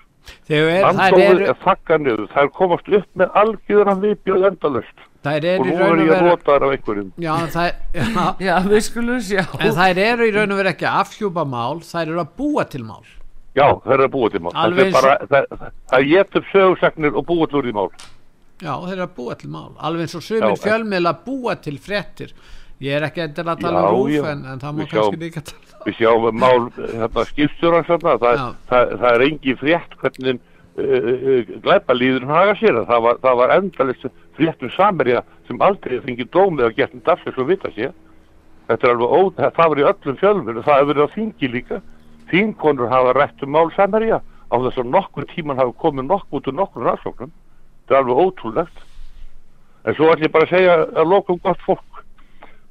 [0.51, 5.05] Er, þær Andófið eru er þakka niður, það er komast upp með algjörðan viðbjöð endalust
[5.25, 7.13] þær og eru í nú raun er og ég rotaðar af einhverjum.
[7.19, 9.45] já, það, já, Já, við skulum sjá.
[9.61, 12.65] en þær eru í raun og veru ekki að afhjúpa mál þær eru að búa
[12.69, 13.05] til mál
[13.57, 14.53] Já, það er að búa til mál.
[14.53, 17.73] Alveg Það er bara, það, það, það get upp sögursagnir og búa til úr því
[17.79, 17.89] mál.
[18.61, 22.35] já, þeir eru að búa til mál alveg eins og en- fjölmiðla búa til fréttir
[22.85, 24.27] ég er ekki endilega að tala Já, um rúf já.
[24.35, 28.17] en, en það má kannski líka tala Við sjáum mál, hérna, skipstjóran það,
[28.69, 30.41] það, það er engi frétt hvernig
[30.79, 32.81] uh, uh, glæpalýðurinn haga sér.
[32.89, 37.73] Það var, var endalist fréttum samerja sem aldrei fengið dómið að geta dafsins og vita
[37.77, 37.95] sér.
[38.67, 41.83] Þetta er alveg ó, það, var í öllum fjölmur það hefur verið á þingi líka.
[42.33, 46.51] Þínkonur hafa rætt um mál samerja á þess að nokkur tíman hafa komið nokkur út
[46.51, 47.33] úr nokkur rannsóknum.
[47.87, 48.83] Þetta er alveg ótrúlegt.
[49.87, 52.03] En svo ætlum ég bara að segja að lokum gott fólk.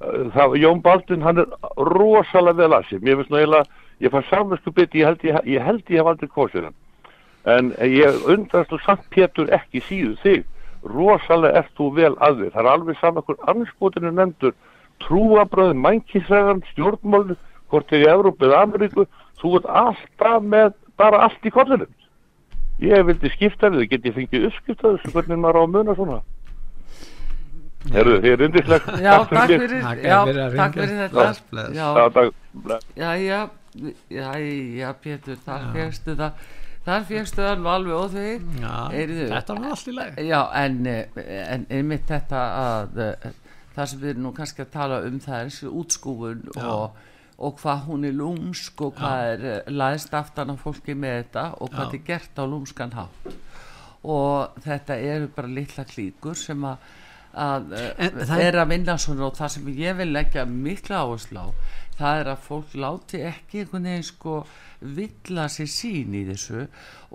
[0.03, 1.51] Uh, Það, Jón Baldin, hann er
[1.87, 3.03] rosalega vel að sér.
[3.03, 6.27] Mér finnst nú eiginlega, ég fann samvinsku bytti, ég held ég, ég ég hef aldrei
[6.27, 6.75] kosið hann.
[7.45, 10.45] En ég undrast þú samt Pétur ekki síðu þig.
[10.86, 12.53] Rosalega ert þú vel að þig.
[12.53, 14.53] Það er alveg saman hver anskotinu nefndur
[15.03, 17.36] trúabröð, mænkisræðan, stjórnmálinu,
[17.69, 19.05] hvort er í Evrópu eða Ameríku,
[19.41, 21.89] þú ert alltaf með bara allt í kollinum.
[22.84, 25.95] Ég vildi skipta við þig, get ég fengið uppskipta þessu, hvernig maður á að muna
[25.99, 26.21] svona.
[27.93, 28.88] Herru, þið er yndislegt.
[29.05, 30.17] Já, takk fyrir, Takk já,
[30.55, 31.25] takk fyrir þetta.
[31.75, 32.34] Já, Já, takk.
[32.97, 33.39] já, já,
[34.10, 34.29] já,
[34.79, 36.47] já, Pétur, þar fegstu það,
[36.86, 39.26] þar fegstu það alveg já, Heyrðu.
[39.32, 41.24] þetta var allt í leið Já, en, eh,
[41.56, 43.32] en einmitt þetta að eh,
[43.76, 47.00] það sem við erum nú kannski að tala um það er þessi útskúfun og,
[47.38, 51.48] og hvað hún er lúmsk og hvað er uh, læðst aftan á fólki með þetta
[51.60, 51.89] og hvað Já.
[51.89, 53.34] þetta er gert á lúmskan hátt.
[54.06, 56.86] Og þetta eru bara litla klíkur sem að,
[57.34, 61.41] að En það- er að vinna svona og það sem ég vil leggja mikla áherslu
[61.43, 61.48] á
[62.00, 64.38] það er að fólk láti ekki einhvern veginn sko
[64.81, 66.65] villa sér sín í þessu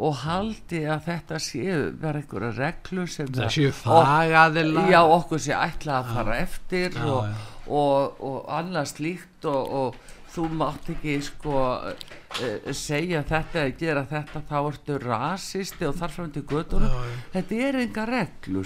[0.00, 5.38] og haldi að þetta séu vera einhverja reglur sem það að- séu fagaðila já okkur
[5.44, 7.34] sé ætla að fara eftir Já, og, já.
[7.70, 9.94] Og, og annað slíkt og, og
[10.34, 11.52] þú mátt ekki sko
[11.90, 17.02] uh, segja þetta eða gera þetta þá ertu rasisti og þar fram til göttunum Já,
[17.10, 17.20] já.
[17.34, 18.64] þetta er enga reglu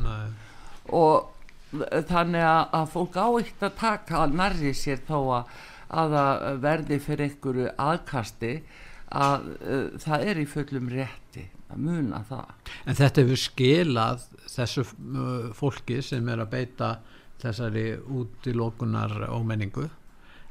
[0.00, 0.30] Nei.
[0.90, 1.36] og
[2.10, 5.52] þannig að, að fólk á eitt að taka nærri sér þó að,
[5.90, 8.52] að það verði fyrir einhverju aðkasti
[9.10, 12.52] að uh, það er í fullum rétti að muna það
[12.86, 16.90] En þetta hefur skilað þessu uh, fólki sem er að beita
[17.40, 19.88] þessari útilokunar ómenningu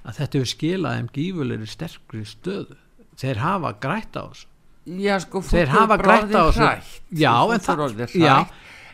[0.03, 2.77] að þetta hefur skilað þeim gífulegri sterkri stöðu.
[3.19, 4.47] Þeir hafa grætt á þessu.
[4.89, 6.99] Já, sko, fólk Þeir hafa grætt á þessu.
[7.19, 8.37] Já, Fólk en það- já.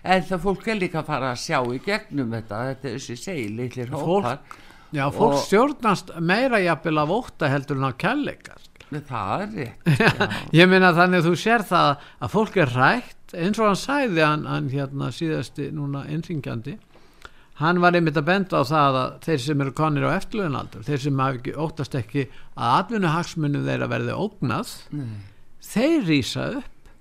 [0.05, 3.15] En það fólk er líka að fara að sjá í gegnum þetta, þetta er þessi
[3.17, 4.39] segi, litlir hópar.
[4.93, 8.55] Já, fólk Og- stjórnast meira jafnvel af ótta heldur en á kærleika.
[8.95, 10.27] Það er rétt, já.
[10.53, 14.21] Ég meina þannig að þú sér það að fólk er rætt eins og hann sæði
[14.23, 16.77] hann, hann hérna síðasti núna innringjandi
[17.59, 21.01] hann var einmitt að benda á það að þeir sem eru konir á eftirlöðunaldur þeir
[21.05, 25.07] sem hafi ekki, óttast ekki að atvinnuhagsmunum þeirra verði ógnað Nei.
[25.65, 26.93] þeir rýsa upp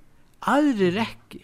[0.55, 1.42] aðrir ekki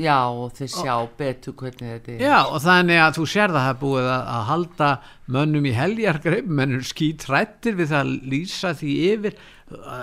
[0.00, 2.22] Já, og þeir sjá betur hvernig þetta er.
[2.24, 4.88] Já, og þannig að þú sér það að það búið að, að halda
[5.36, 9.36] mönnum í heljargreip, mennur skítrættir við það að lýsa því yfir,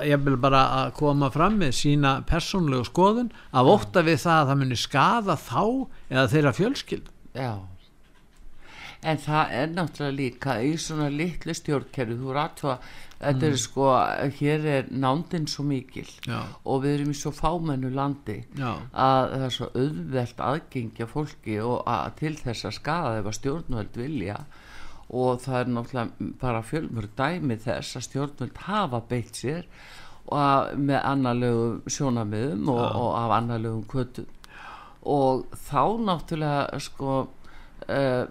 [0.05, 4.51] ég vil bara að koma fram með sína persónlegu skoðun, að ótta við það að
[4.51, 5.63] það muni skada þá
[6.09, 7.11] eða þeirra fjölskyld.
[7.33, 7.51] Já.
[9.07, 12.73] En það er náttúrulega líka í svona litlu stjórnkerfi, þú að
[13.19, 13.85] þetta er sko,
[14.39, 19.35] hér er nándin svo mikil Já, og við erum í svo fámennu landi já, að
[19.35, 24.01] það er svo auðvelt aðgengja fólki og að, til þess að skada ef að stjórnvöld
[24.01, 24.41] vilja.
[25.09, 29.63] Og það er náttúrulega bara fjölmur dæmi þess að stjórnvöld hafa beitt sér
[30.29, 34.27] og að, með annarlegum sjónamiðum og, og af annarlegum kvötum
[35.09, 38.25] og þá náttúrulega sko uh,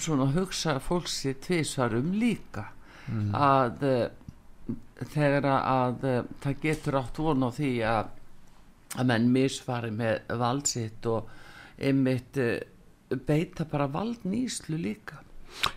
[0.00, 2.68] svona hugsa fólk sér tvisvar um líka.
[3.34, 4.74] Að uh,
[5.12, 8.10] þegar að uh, það getur átt von á því að
[8.92, 11.30] að menn misfari með vald sitt og
[11.80, 12.58] einmitt uh,
[13.26, 15.20] beita bara valdnýslu líka.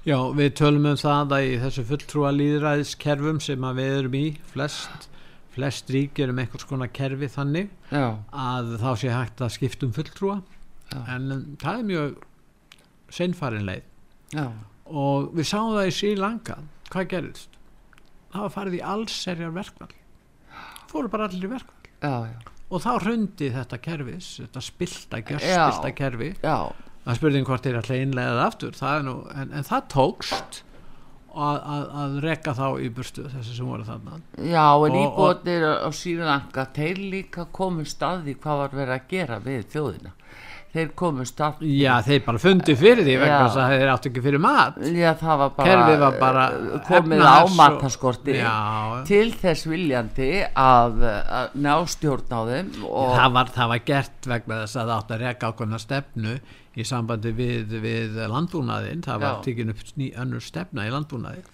[0.08, 4.26] Já, við tölum um það að í þessu fulltrúa líðræðiskerfum sem að við erum í,
[4.54, 5.10] flest,
[5.56, 9.92] flest rík erum einhvers konar kerfi þannig já, að þá sé hægt að skipta um
[9.96, 10.38] fulltrúa,
[10.94, 11.00] Já.
[11.12, 12.16] en það er mjög
[13.14, 13.84] seinfarin leið.
[14.34, 14.48] já,
[14.86, 16.58] og við sáum það í Sri Lanka.
[16.92, 17.56] Hvað gerist
[18.36, 19.94] það var farið í allserjar verkvall
[20.92, 25.94] fóru bara allir í verkvall já, já, og þá hrundi þetta kerfis þetta spilta, gjörspilta
[25.96, 26.30] kerfi.
[27.06, 28.78] Það spurning hvort þeir að hleinlega það aftur.
[28.80, 30.56] Það er nú, en, en það tókst
[31.36, 34.18] að, að, að reka þá í burstu þessi sem voru þarna.
[34.42, 39.68] Já, en íbúðir á Sýrlanka, þeir líka komu staði hvað var verið að gera við
[39.76, 40.16] þjóðina.
[40.76, 44.24] Þeir komu staði, já, þeir bara fundi fyrir því vegna þess að þeir áttu ekki
[44.26, 44.80] fyrir mat.
[44.92, 46.44] Já það var bara, var bara
[46.90, 48.36] komið á mataskorti.
[48.42, 48.56] Já,
[49.08, 51.06] til þess viljandi að,
[51.40, 55.16] að ná stjórn á þeim það var, það var gert vegna þess að það átt
[55.16, 56.36] að reka ákveðna stefnu
[56.76, 59.06] í sambandi við, við landbúnaðinn.
[59.06, 59.44] Það var Já.
[59.48, 61.46] tekin upp ný, önnur stefna í landbúnaði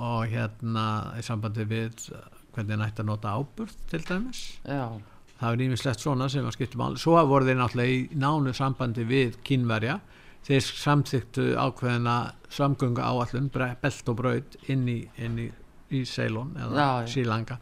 [0.00, 0.84] og hérna
[1.18, 2.10] í sambandi við
[2.54, 4.42] hvernig nætti að nota áburð til dæmis.
[4.66, 5.00] Já,
[5.40, 7.00] það er ímislegt svona sem að skipta máli.
[7.00, 9.98] Svo voru þeir náttúrulega í nánu sambandi við kínverja.
[10.46, 12.18] Þeir samþyktu ákveðina
[12.52, 15.50] samgöngu áallun belt og braut inn í, inn í,
[15.92, 16.76] í Ceylon eða.
[17.10, 17.60] Sílanga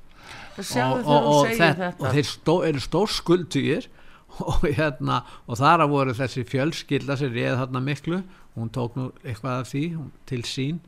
[0.58, 3.88] og, og, og, þetta, og þeir stó, eru stór skuldugir
[4.50, 8.20] og, hérna, og þar að voru þessi fjölskylda sem réð þarna miklu.
[8.58, 9.84] Hún tók nú eitthvað af því
[10.28, 10.80] til sín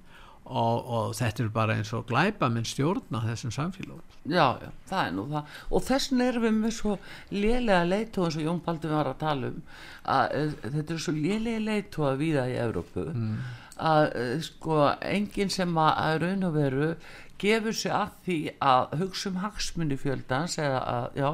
[0.51, 5.07] og, og þetta er bara eins og glæpa minn stjórna þessum samfélagum já, já, það
[5.07, 5.57] er nú það.
[5.71, 6.99] Og þessin erum við með svo
[7.33, 9.63] lélega leitu eins og Jón Baldur var að tala um
[10.11, 13.07] að uh, þetta er svo lélega leitu að víða í Evrópu
[13.81, 16.93] að uh, sko enginn sem að, að raun og veru
[17.41, 21.31] gefur sig að því að hugsa um hagsmunni fjöldans eða að, já,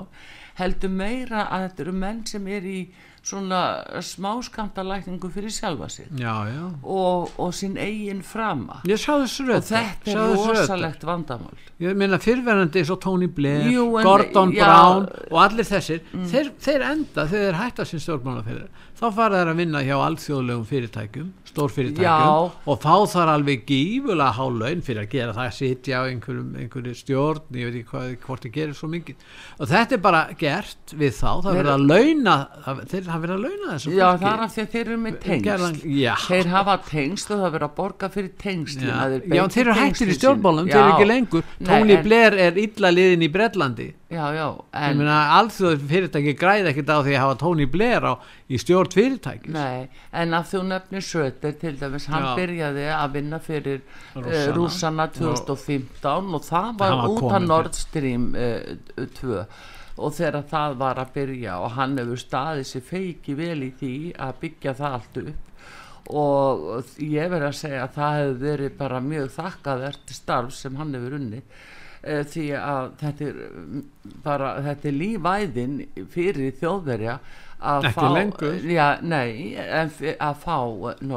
[0.61, 2.79] heldur meira að þetta eru menn sem er í
[3.27, 3.61] svona
[4.07, 6.07] smáskamtalækningu fyrir sjálfa sig.
[6.19, 6.67] Já, já.
[6.83, 8.81] Og, og sinn eigin frama.
[8.87, 11.57] Og þetta er rosalegt vandamál.
[11.83, 14.63] Ég meina fyrverandi eins og Tony Blair Jú, en- Gordon já.
[14.63, 14.67] Mm.
[14.67, 16.01] Brown og allir þessir
[16.31, 21.33] þeir, þeir enda þeir hætta sín stjórnmálafyrir þá fara þeir að vinna hjá alþjóðlegum fyrirtækjum
[21.57, 26.03] stórfyrirtækjum og fá þar alveg gífulega há laun fyrir að gera það að sitja á
[26.07, 29.27] einhverju stjórn ég veit ekki hvað, hvort það gerir svo mikið.
[29.59, 32.37] Og þetta er bara gert við þá það verður að launa
[32.67, 34.99] það þeir hafa verið að launa þessu Já, það er af því að þeir eru
[35.07, 35.15] með
[35.97, 36.15] já.
[36.27, 39.77] Þeir hafa tengsl og það verður að borga fyrir tengslin Já, þeir já þeir eru
[39.81, 40.19] hættir í sín.
[40.21, 41.47] stjórnmálum, þeir eru ekki lengur.
[41.67, 43.87] En- Blair er illa liðin í Bretlandi.
[44.07, 44.47] Já, já,
[44.87, 48.15] en alþjóð fyrirtæki græði ekkert á því að hafa Tony Blair á,
[48.47, 51.03] í stjórn fyrirtæki Nei, en að þú nefnir
[51.47, 52.35] Söder til dæmis, hann Já.
[52.37, 53.81] byrjaði að vinna fyrir
[54.17, 54.27] uh,
[54.57, 55.07] rússana.
[55.15, 59.45] 2015 og það var var út af Nord Stream uh, 2
[59.97, 63.95] og þegar það var að byrja og hann hefur staðið sér feiki vel í því
[64.27, 65.55] að byggja það allt upp.
[66.07, 70.95] Og ég verið að segja að það hefur verið bara mjög þakkaðert starf sem hann
[70.95, 71.43] hefur unni
[72.07, 73.81] því að þetta er mm,
[74.23, 75.73] bara þetta er lífæðin
[76.13, 77.17] fyrir þjóðverja
[77.75, 78.59] að Ekki fá lengur.
[78.77, 79.55] já, nei,
[80.17, 80.57] að fá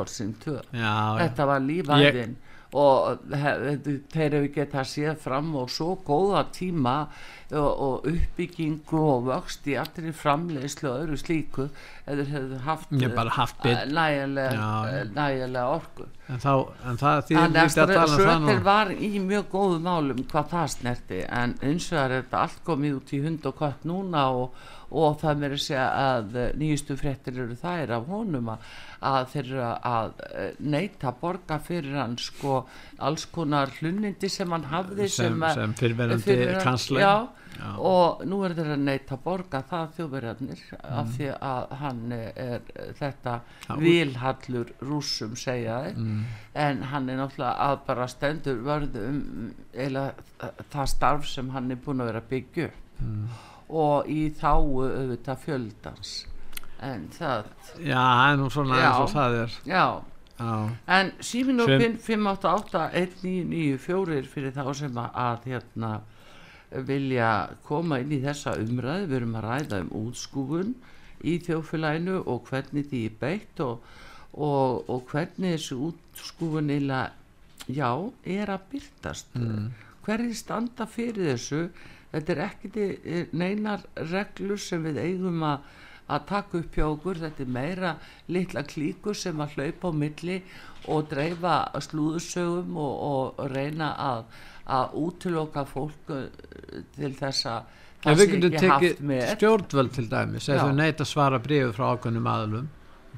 [0.10, 0.94] Stream 2 já,
[1.24, 2.38] þetta var lífæðin.
[2.70, 3.78] Og he-
[4.14, 7.08] þeir hefur getað séð fram og svo góða tíma
[7.50, 11.66] og, og uppbyggingu og vöxt í allri framleiðslu og öðru slíku
[12.06, 16.06] eða hefur haft Ég haft eh, nægilega, eh, nægilega orku.
[16.30, 16.54] En, þá,
[16.92, 20.24] en það því Þannig að tala um það Söder nú var í mjög góðum málum
[20.30, 23.90] hvað það snerti en eins og er þetta allt komið út í hund og kött
[23.90, 24.54] núna og,
[24.92, 28.70] og það meiri segja að eh, nýjustu fréttir eru þær af honum að,
[29.06, 32.66] að þeir eru að eh, neita borga fyrir hann sko
[33.00, 37.28] alls konar hlunnindi sem hann hafði sem, að- sem fyrirverandi fyrrverandi- kansler já,
[37.78, 41.14] og nú er þeir að neita að borga það þjóðverjarnir af Mm.
[41.18, 42.62] því að hann er
[43.00, 43.34] þetta
[43.68, 43.76] Já.
[43.82, 46.24] vilhallur rússum segja þeir Mm.
[46.56, 50.14] en hann er náttúrulega að bara stendur vörðum eða
[50.72, 53.28] það starf sem hann er búin að vera að byggja upp Mm.
[53.70, 56.26] Og í þáu auðvitað fjöldans.
[56.80, 57.44] En það,
[57.84, 58.84] já, það er nú svona Já.
[58.88, 59.52] eins og það er.
[59.68, 59.86] Já.
[60.40, 65.92] Já, en síminopin Sem- 588-1994 fyrir þá sem að, hérna
[66.88, 69.10] vilja koma inn í þessa umræðu.
[69.10, 70.72] Við erum að ræða um útskúfun
[71.28, 73.76] í þjófélaginu og hvernig því er beitt og,
[74.32, 76.72] og, og hvernig þessu útskúfun
[77.68, 77.92] já,
[78.24, 79.72] er að byrtast mm.
[80.06, 81.68] hverju standa fyrir þessu
[82.14, 82.90] þetta er ekki
[83.38, 85.70] neinar reglur sem við eigum að
[86.10, 87.90] að taka upp hjá okkur, þetta er meira
[88.34, 90.38] litla klíkur sem að hlaupa á milli
[90.90, 94.24] og dreifa slúðusögum og, og reyna að,
[94.74, 96.26] að útiloka fólk uh,
[96.96, 100.50] til þess að ef það við sé getum ekki haft tekið með stjórnvöld til dæmis
[100.50, 102.70] ef þau neyta svara bríðu frá ákveðnum aðlum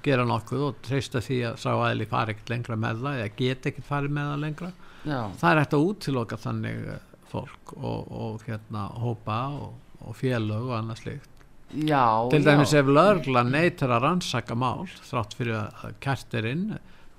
[0.02, 3.70] gera nokkuð og treysta því að sá aðli fari ekkert lengra með það eða geta
[3.70, 4.70] ekkert farið með það lengra.
[5.02, 9.76] Já, það er hægt að útiloka þannig eh, fólk og, og hérna hópa og,
[10.06, 11.30] og félög og annað slíkt.
[11.72, 16.50] Já, til dæmis já, ef lögla neytar að rannsaka mál þrátt fyrir að kært er
[16.50, 16.66] inn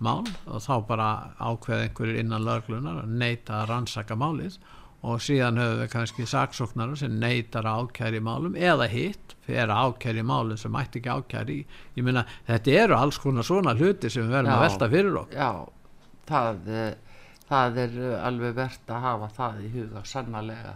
[0.03, 1.09] mál og þá bara
[1.41, 4.61] ákveð einhverjir innan löglunar að neyta að rannsaka málið.
[5.03, 10.61] Og síðan höfum við kannski saksóknara sem neytar ákæri málum eða hitt fyrir ákæri málum
[10.61, 11.65] sem mætti ekki ákæri í.
[11.97, 14.59] Ég meina þetta eru alls konar svona hluti sem við verðum Já.
[14.61, 15.41] að velta fyrir okkur.
[15.41, 15.53] Já
[16.29, 16.95] það, eh,
[17.53, 20.75] það er alveg verðt að hafa það í huga sannarlega.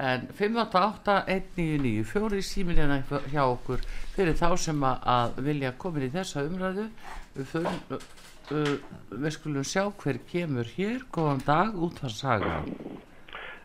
[0.00, 3.00] En 588-199 fjóri símir hérna
[3.32, 3.82] hjá okkur
[4.14, 6.86] fyrir þá sem að, vilja komin í þessa umræðu.
[7.34, 8.00] Við, förum,
[8.54, 8.72] uh,
[9.12, 11.04] við skulum sjá hver kemur hér.
[11.12, 12.62] Góðan dag út að saga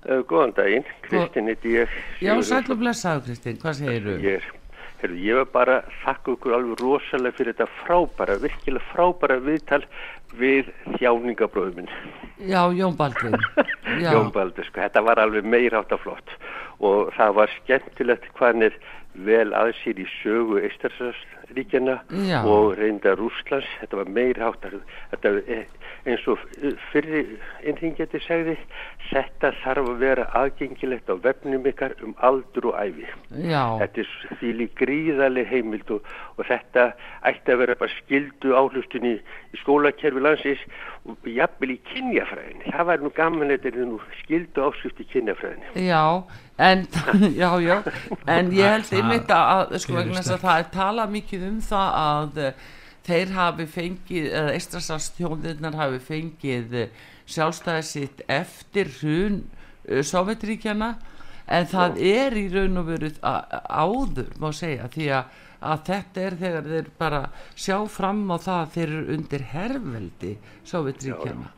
[0.06, 1.47] Uh, góðan daginn, Kristinn
[2.22, 4.18] já, sæll og blessaðu Kristín, hvað segirðu?
[4.22, 4.66] Ég, er-
[4.99, 9.82] heyrðu, ég var bara að þakka ykkur alveg rosalega fyrir þetta frábæra, virkilega frábæra viðtal
[10.40, 11.90] við þjáningabróðuminn.
[12.40, 12.98] já, Jón
[14.04, 16.36] já, Jón Baldur, sko, þetta var alveg meira átt af flott
[16.84, 18.80] og það var skemmtilegt hvað hann er
[19.16, 22.42] vel að sér í sögu Eistarsríkjana Já.
[22.44, 25.66] og reynda Rúslands, þetta var meira átt er
[26.06, 26.42] eins og
[26.92, 27.22] fyrri
[27.66, 28.56] innringjandi segði,
[29.10, 33.08] þetta þarf að vera aðgengilegt á vefnum ykkar um aldur og æfi.
[33.48, 34.12] já, Þetta er
[34.42, 36.90] því gríðarlega heimild og, og þetta
[37.26, 39.16] ætti að vera bara skildu áhlustun í,
[39.56, 40.64] í skólakerfi landsins
[41.06, 42.72] og jafnvel í kynjafræðinni.
[42.74, 45.86] Það var nú gaman þetta er nú skildu áskrift í kynjafræðinni.
[45.86, 46.06] Já,
[46.70, 46.88] en,
[47.42, 47.76] já, já,
[48.38, 51.60] en ég held einmitt að, sko, gerist vegna þess að það er talað mikið um
[51.66, 52.64] það að eh,
[53.06, 59.42] þeir hafi fengið, eða Eistrasarstjóðirnar hafi fengið eh, sjálfstæði sitt eftir hrun
[59.90, 60.96] uh, Sovjetríkjana,
[61.46, 66.39] en það er í raun og veru áður, má segja, því að, að þetta er
[66.39, 67.22] þegar þeir bara
[67.55, 70.36] sjá fram á það eru undir herveldi
[70.68, 71.53] Sovjetríkjana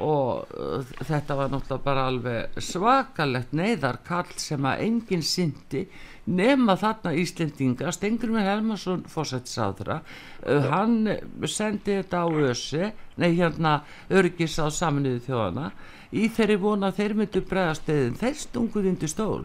[0.00, 5.84] og uh, þetta var náttúrulega bara alveg svakalegt neyðarkall sem að enginn syndi
[6.32, 7.90] nema þarna Íslendinga.
[7.92, 11.10] Stengur með Helmarsson fósettisáðra uh, hann
[11.44, 13.80] sendi þetta á ösi nei hérna
[14.10, 15.72] örgis á saminuðu þjóðana
[16.12, 19.44] í þeirri vona þeir myndu bregðast eðin þeir stunguð undir stól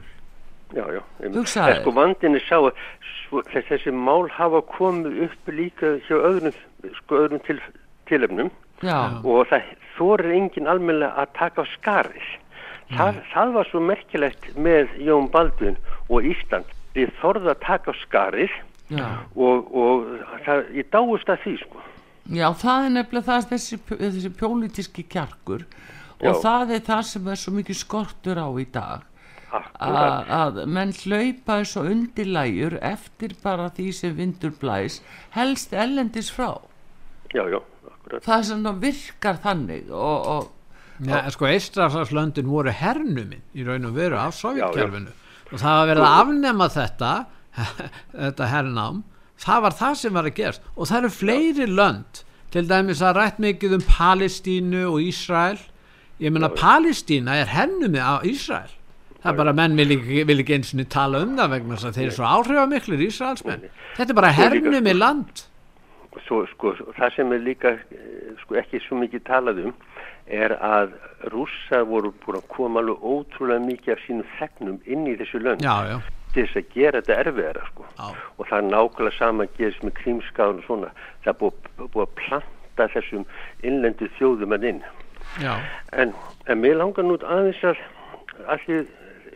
[0.75, 1.01] Já, já.
[1.23, 2.71] Hugsaðu En Sko vandin er sá að
[3.69, 6.55] þessi mál hafa komið upp líka hjá öðrum,
[7.01, 7.59] sko, öðrum til,
[8.07, 8.51] tilefnum
[8.83, 12.29] já, og það þorir enginn almennilega að taka á skarið.
[12.95, 15.75] Það, það var svo merkilegt með Jón Baldvin
[16.07, 16.69] og Ísland.
[16.95, 18.53] Þið þorðu að taka á skarið
[19.35, 20.05] og, og
[20.45, 21.83] það, ég dáist að því sko.
[22.27, 25.63] Já, það er nefnilega það þessi, þessi pólitíski kjarkur
[26.17, 26.39] og Já.
[26.43, 29.05] það er það sem er svo mikið skortur á í dag.
[29.53, 34.99] Að, að menn hlaupa eins og undirlægjur eftir bara því sem vindur blæs
[35.35, 36.59] helst ellendis frá.
[37.31, 38.23] Já, já, akkurat.
[38.23, 40.53] það sem það virkar þannig og, og
[41.05, 45.11] Ja, sko Eistrafslöndin voru hernuminn í raun og veru af Sovjetkerfinu.
[45.51, 47.11] Og það var verið að afnema þetta
[48.23, 49.03] þetta hernám.
[49.37, 50.65] Það var það sem var að gerast.
[50.73, 52.23] Og það eru fleiri lönd.
[52.49, 55.61] Til dæmis að rætt mikið um Palestínu og Ísrael.
[56.17, 58.73] Ég meina Palestína er hernumi á Ísrael
[59.23, 61.75] það er bara að menn vil ekki, vil ekki eins og tala um það vegna
[61.75, 63.69] þess að þeir eru svo áhrifamiklir Ísraelsmenn.
[63.97, 64.97] Þetta er bara líka, hernumi sko.
[65.03, 65.45] land.
[66.25, 69.73] Svo, sko, það sem er líka eh, sko, ekki svo mikið talað um
[70.27, 70.93] er að
[71.31, 75.63] rússar voru búin að koma alveg ótrúlega mikið af sínum þegnum inn í þessu lönd
[75.63, 75.97] já, já,
[76.33, 77.85] til þess að gera þetta erfiðara sko.
[78.37, 80.93] Og það er nákvæmlega sama gerist með krímskáðun og svona.
[81.23, 83.25] Það er búið, búið að planta þessum
[83.63, 84.81] innlendu þjóðum að inn.
[85.41, 85.53] Já,
[85.93, 86.13] en,
[86.47, 87.81] en mér langar nú aðeins að
[88.53, 88.85] allir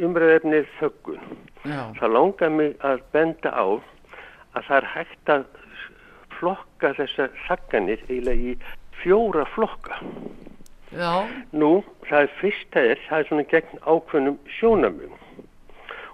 [0.06, 1.26] umræðefnið þöggun
[1.64, 3.66] það langar mig að benda á
[4.58, 5.44] að það er hægt að
[6.40, 8.56] flokka þessar þagganir eiginlega í
[9.02, 10.00] fjóra flokka.
[10.92, 15.14] já, Nú, það er fyrsta er, það er svona gegn ákveðnum sjónamum.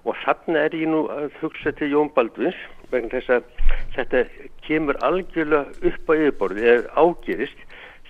[0.07, 2.59] Og þarna er ég nú að hugsa til Jón Baldvins,
[2.91, 3.47] vegna þess að
[3.95, 4.23] þetta
[4.67, 7.65] kemur algjörlega upp á yfirborði eða ágerist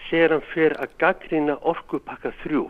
[0.09, 2.67] þegar hann fer að gaggrina orkupakka þrjú.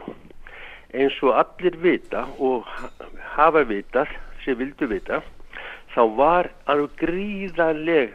[0.93, 2.91] Eins og allir vita og ha-
[3.35, 4.07] hafa vitað,
[4.45, 5.21] sem vildu vita,
[5.95, 8.13] þá var alveg gríðarleg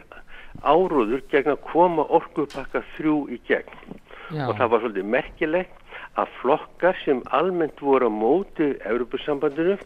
[0.63, 3.99] áróður gegn að koma orkupakka þrjú í gegn.
[4.33, 5.79] Já, og það var svolítið merkilegt
[6.17, 9.77] að flokkar sem almennt voru á móti Evropasambandinu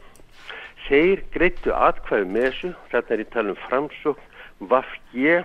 [0.88, 2.72] þeir greittu atkvæðu með þessu.
[2.92, 4.24] Þarna er ég tala um framsókn
[4.72, 5.44] Vafge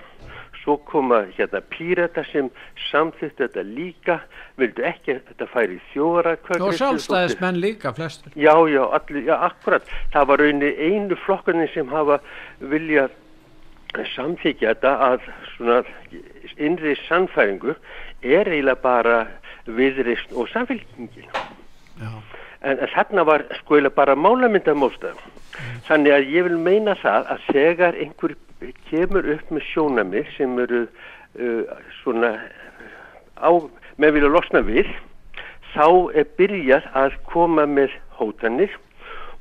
[0.63, 2.51] svo koma hérna pírata sem
[2.91, 4.19] samþýttu þetta líka
[4.61, 9.35] vildu ekki að þetta færi í þjóðarakvæðu og sjálfstæðismenn líka flestur Já, já, allir, já,
[9.49, 9.91] akkurat.
[10.15, 12.21] Það var rauninni einu flokkarnir sem hafa
[12.61, 13.11] viljað
[14.15, 15.81] samþykja þetta að svona
[16.57, 17.75] innri sannfæringu
[18.23, 19.19] er eiginlega bara
[19.67, 21.29] viðrist og samfélkingin.
[22.01, 22.13] já,
[22.63, 25.19] En, þarna var sko eiginlega bara málamyndamóstað.
[25.89, 28.37] Þannig að ég vil meina það að þegar einhver
[28.91, 32.37] kemur upp með sjónami sem eru uh, svona
[33.43, 33.51] á,
[33.99, 34.89] með vilja losna við,
[35.75, 38.75] þá er byrjað að koma með hótanir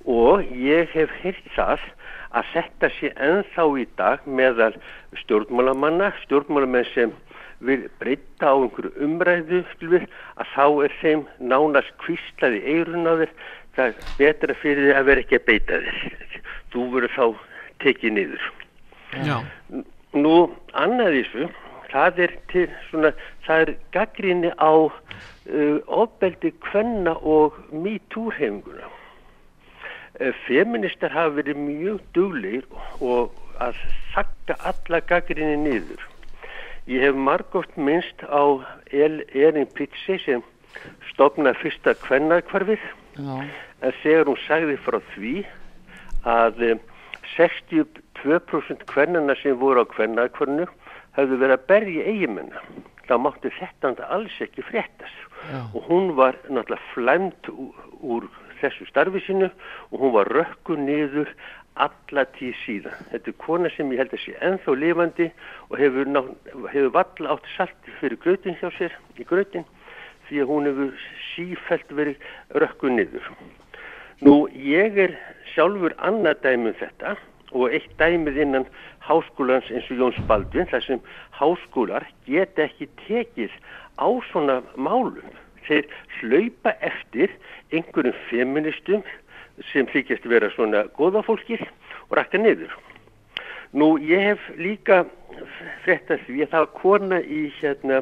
[0.10, 1.84] og ég hef heyrt það
[2.32, 4.74] að þetta sé ennþá í dag meðal
[5.22, 7.14] stjórnmálamanna, stjórnmálamenn sem
[7.68, 10.08] vil breyta á einhverju umræðu skilur,
[10.42, 13.34] að þá er þeim nánast kvíslaði eirun á þér
[13.78, 16.38] það er betra fyrir þig að vera ekki að beita þér
[16.74, 17.26] þú verður þá
[17.86, 18.48] tekið niður
[19.28, 19.38] já,
[20.12, 21.46] Nú, annað þessu,
[21.92, 23.12] það er til svona,
[23.46, 28.90] það er gaggrinni á uh, ofbeldi kvenna og MeToo-heimguna.
[30.20, 32.68] Uh, feministar hafa verið mjög duglegir
[33.00, 33.32] og
[33.64, 33.80] að
[34.12, 36.04] þakka alla gaggrinni niður.
[36.90, 38.42] Ég hef margótt minnst á
[38.90, 40.42] El Erin Pitsi sem
[41.12, 42.82] stopnaði fyrsta kvennakvarfið
[43.18, 43.36] já,
[43.86, 45.36] en þegar hún sagði frá því
[46.26, 46.80] að eh,
[47.36, 50.66] 62% kvennana sem voru á kvennakvarnu
[51.18, 52.66] höfðu verið að berja eigimennar.
[53.12, 55.18] þá mátti þetta alls ekki fréttast.
[55.76, 57.50] Og hún var náttúrulega flæmt
[58.00, 58.30] úr,
[58.62, 59.50] þessu starfi sinu
[59.90, 61.32] og hún var rökku niður
[61.80, 63.06] alla tíð síðan.
[63.12, 65.28] Þetta er kona sem ég held að sé ennþá lifandi
[65.70, 66.22] og hefur, ná,
[66.74, 69.66] hefur valla átt salti fyrir grötin hjá sér í grötin
[70.28, 72.30] því að hún hefur sífælt verið
[72.64, 73.28] rökku niður.
[74.22, 75.16] Nú, ég er
[75.54, 77.16] sjálfur annað dæmi um þetta
[77.52, 78.68] og eitt dæmið innan
[79.04, 81.02] háskólans eins og Jóns Baldvin þar sem
[81.36, 83.56] háskólar geta ekki tekið
[84.00, 85.34] á svona málum.
[85.68, 85.88] Þeir
[86.20, 87.34] hlaupa eftir
[87.72, 89.04] einhverjum feministum
[89.72, 91.64] sem þykjast vera svona góða fólkið
[92.10, 92.74] og rakka niður.
[93.72, 95.06] Nú, ég hef líka
[95.86, 98.02] frett að því að það var kona í hérna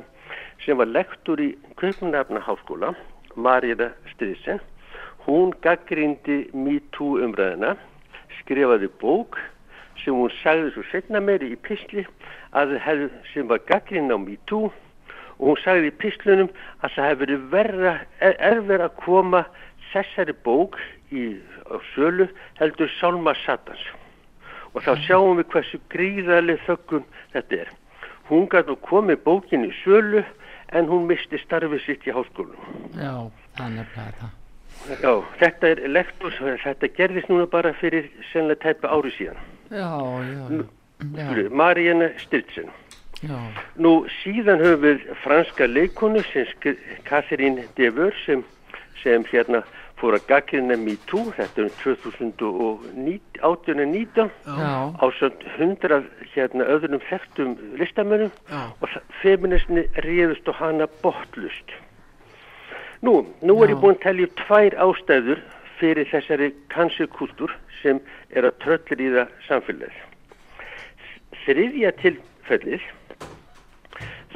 [0.66, 2.96] sem var lektor í Kaupmannafna háskóla
[3.36, 4.60] Marina Stridsen,
[5.28, 7.76] hún gaggrindi MeToo umræðina,
[8.40, 9.38] skrifaði bók
[10.04, 12.06] sem hún sagði svo setna meiri í pisli
[12.58, 14.70] að það sem var gaggrind á MeToo
[15.40, 16.52] og hún sagði í pislunum
[16.84, 19.44] að það hefði verið verra, er, erfir að koma
[19.94, 20.80] þessari bók
[21.12, 21.38] í,
[21.70, 22.30] á sölu
[22.60, 23.84] heldur Sálma Satans
[24.74, 27.70] og þá sjáum við hversu gríðarlega þöggun þetta er.
[28.30, 30.22] Hún gæti nú komið bókin í sölu
[30.78, 32.60] en hún misti starfið sitt í háskólum.
[32.94, 33.14] Já,
[33.58, 34.36] þannig að það.
[34.90, 39.42] Já, þetta er lektor, þetta gerðist núna bara fyrir senlega tæpa ári síðan.
[39.70, 39.90] Já,
[40.24, 40.46] já,
[41.18, 41.50] já.
[41.52, 42.70] Maríana Stiltsen.
[43.24, 43.36] já.
[43.76, 46.48] Nú síðan höfum við franska leikonu sem
[47.04, 48.44] Catherine Deveur sem,
[49.04, 49.60] sem hérna
[50.00, 58.34] fór að gaggrina MeToo, þetta um 2018-19 Já, á svona hundrað hérna öðrum þekktum listamönnum
[58.48, 58.62] Já.
[58.80, 58.88] og
[59.22, 61.70] feministni réðust og hana botlust.
[63.04, 63.82] Nú, nú er ég Já.
[63.84, 65.40] búin að telja upp tvær ástæður
[65.80, 67.98] fyrir þessari kansilkultúr sem
[68.36, 70.00] er að tröllir í það samfélagið.
[71.46, 72.84] Þriðja tilfellið,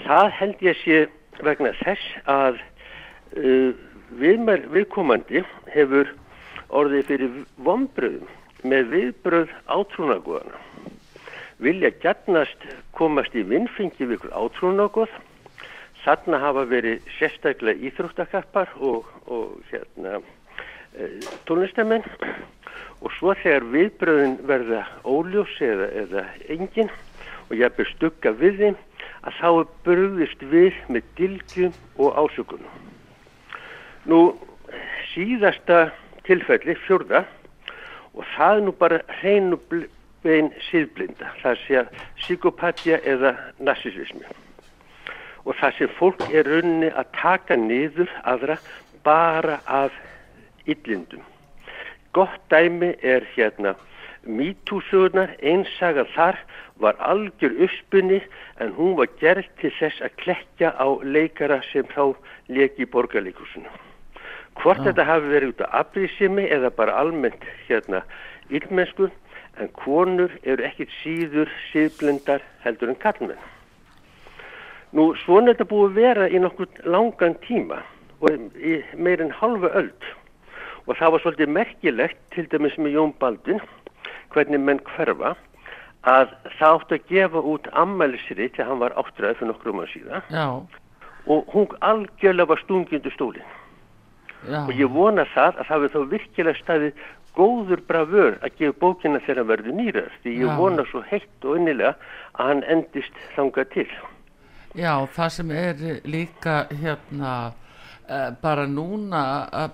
[0.03, 0.97] það held ég sé
[1.43, 2.53] vegna þess að
[3.39, 3.73] uh,
[4.19, 5.43] viðmæl, viðkomandi
[5.73, 6.09] hefur
[6.73, 7.35] orðið fyrir
[7.65, 8.29] vombröðum
[8.67, 10.61] með viðbröð átrúnagóðana.
[11.63, 12.65] Vilja gjarnast
[12.97, 15.13] komast í vinnfengi við ykkur átrúnagóð.
[16.03, 20.19] Þarna hafa verið sérstaklega íþróttakappar og, og hérna,
[20.97, 21.07] e,
[21.47, 22.03] tónlistamenn
[23.03, 26.91] og svo þegar viðbröðin verða óljós eða, eða engin
[27.49, 28.81] og ég er stugga við þeim
[29.23, 32.92] að þá er brugðist við með dilgjum og ásökunum.
[34.03, 34.33] Nú,
[35.13, 35.93] síðasta
[36.27, 37.23] tilfelli, fjórða,
[38.13, 39.59] og það er nú bara hreinu
[40.23, 43.31] bein síðblinda, það sé að psykopatja eða
[43.63, 44.25] narsisismi.
[45.43, 48.57] Og það sem fólk er runni að taka niður aðra
[49.07, 49.95] bara af
[50.67, 51.23] illindum.
[52.11, 53.75] Gott dæmi er hérna
[54.23, 56.37] mítúsugunar, einsaga þar
[56.79, 58.21] var algjör uppspunni
[58.59, 62.15] en hún var gerð til þess að klekja á leikara sem þá
[62.51, 63.71] leki í borgarleikusinu.
[64.61, 68.03] Hvort þetta hafi verið út af afbrísimi eða bara almennt hérna
[68.53, 69.09] illmennsku
[69.61, 73.39] en konur eru ekkit síður síðblindar heldur en kallmenn.
[74.93, 77.79] Nú svona þetta búið að vera í nokkur langan tíma
[78.21, 80.11] og í meir en halva öld.
[80.85, 83.61] Og það var svolítið merkilegt til dæmis með Jón Baldvin
[84.33, 85.33] hvernig menn hverfa
[86.09, 90.25] að það átti að gefa út ammælisri til hann var áttræði fyrir nokkrum ára síðan.
[90.33, 90.47] Já,
[91.31, 93.62] og hún algjörlega var stungindu stólinn
[94.49, 94.61] já.
[94.63, 99.21] og ég vona það að það við þá virkilega staðið góður bravör að gefa bókina
[99.23, 100.57] þegar hann verður nýrar því ég Já.
[100.59, 101.95] vona svo heitt og innilega
[102.33, 103.89] að hann endist þangað til
[104.73, 107.33] Já, það sem er líka hérna
[108.09, 109.67] uh, bara núna uh,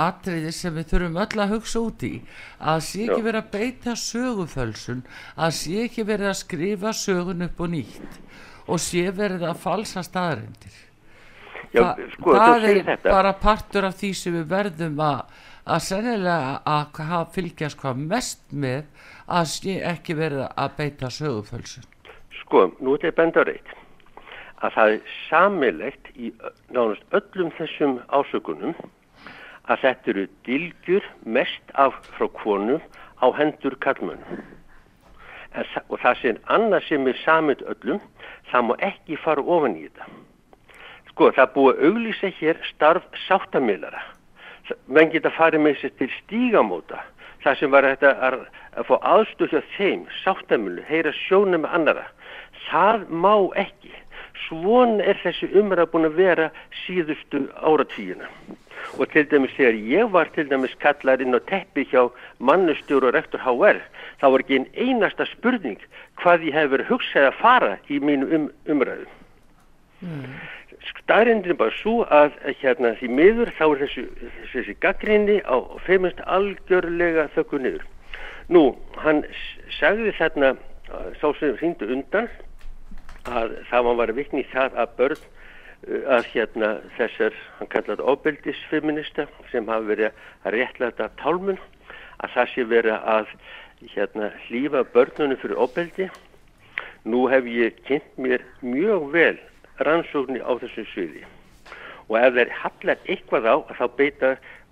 [0.00, 2.14] atriði sem við þurfum öll að hugsa út í
[2.58, 5.02] að sé ekki verið að beita sögufölsun
[5.36, 8.20] að sé ekki verið að skrifa sögun upp og nýtt
[8.70, 10.89] og sé verið að falsa staðarindir
[11.70, 13.10] Já, Þa, sko, það er þetta.
[13.10, 15.20] bara partur af því sem við verðum að
[15.70, 18.84] að sennilega að fylgjast hvað mest með
[19.30, 21.86] að ekki verið að beita sögufölsun
[22.40, 23.76] Sko, nú er þetta benda á reitt
[24.60, 26.32] að það er samilegt í
[26.74, 28.74] nánast öllum þessum ásökunum
[29.70, 32.80] að þetta eru dilgjur mest af frá konum
[33.22, 34.42] á hendur kallmönnum.
[35.90, 38.00] Og það sem annað sem er samilt öllum,
[38.50, 40.08] það má ekki fara ofan í þetta.
[41.20, 43.98] Sko, það búið að auglýsa hér starf sáttamílara.
[44.88, 47.02] Menn geta farið með sér til stígamóta,
[47.44, 48.36] það sem var þetta að,
[48.80, 52.06] að fá aðstöð hjá þeim, sáttamílu, heyra sjónum með annara.
[52.70, 53.92] Það má ekki.
[54.46, 56.46] Svona er þessi umræð búin að vera
[56.86, 58.30] síðustu áratvíuna.
[58.96, 62.06] Og til dæmis þegar ég var til dæmis kallar inn á teppi hjá
[62.40, 63.82] mannustjóru og rektor HR,
[64.24, 65.84] þá var ekki einn einasta spurning
[66.24, 69.20] hvað ég hef verið hugsað að fara í mínu um, umræðum.
[70.88, 74.04] Staðrindin er bara svo að hérna því miður þá er þessi,
[74.52, 77.84] þessi gaggrinni á feimist algjörlega þökku niður.
[78.50, 78.62] Nú,
[79.02, 79.20] hann
[79.76, 80.54] sagði þarna,
[81.20, 82.30] sá sem hringdu undan,
[83.28, 89.28] að það var að vikni það að börn uh, að hérna þessar, hann kallaði óbeldisfeminista
[89.52, 91.60] sem hafa verið að réttlæta tálmun,
[92.24, 93.36] að það sé verið að
[93.92, 96.08] hérna hlýfa börnunum fyrir óbeldi.
[97.04, 99.36] Nú hef ég kynnt mér mjög vel
[99.86, 101.26] rannsóknir á þessu sviði
[102.10, 104.30] og ef þeir hallar eitthvað á þá beita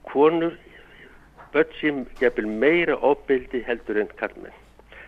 [0.09, 0.57] konur
[1.53, 4.57] börn sem gefur meira óbeldi heldur en kallmenn.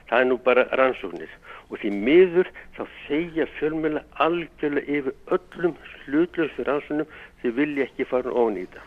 [0.09, 1.32] Það er nú bara rannsóknir
[1.70, 7.11] og því miður þá þegja fjölmjöla algjörlega yfir öllum hlutlösu rannsóknum
[7.42, 8.86] þau vilja ekki fara ofan í þetta.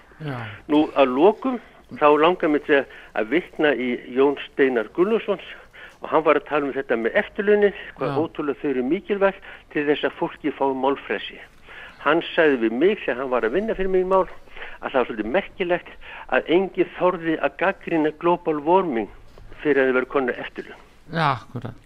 [0.72, 1.59] Nú að lokum
[1.99, 2.82] þá langar mér til
[3.20, 5.45] að vikna í Jón Steinar Gunnarssons
[6.04, 9.86] og hann var að tala um þetta með eftirlunin, hvað ótrúlega þau eru mikilvægt til
[9.88, 11.39] þess að fólki fái málfresi.
[12.04, 14.26] Hann sagði við mig þegar hann var að vinna fyrir mig mál
[14.84, 15.93] að það var svolítið merkilegt
[16.36, 19.08] að engi þorði að gaggrina global warming
[19.64, 20.80] fyrir að þau verið konar eftirlun.
[21.14, 21.80] já, akkurat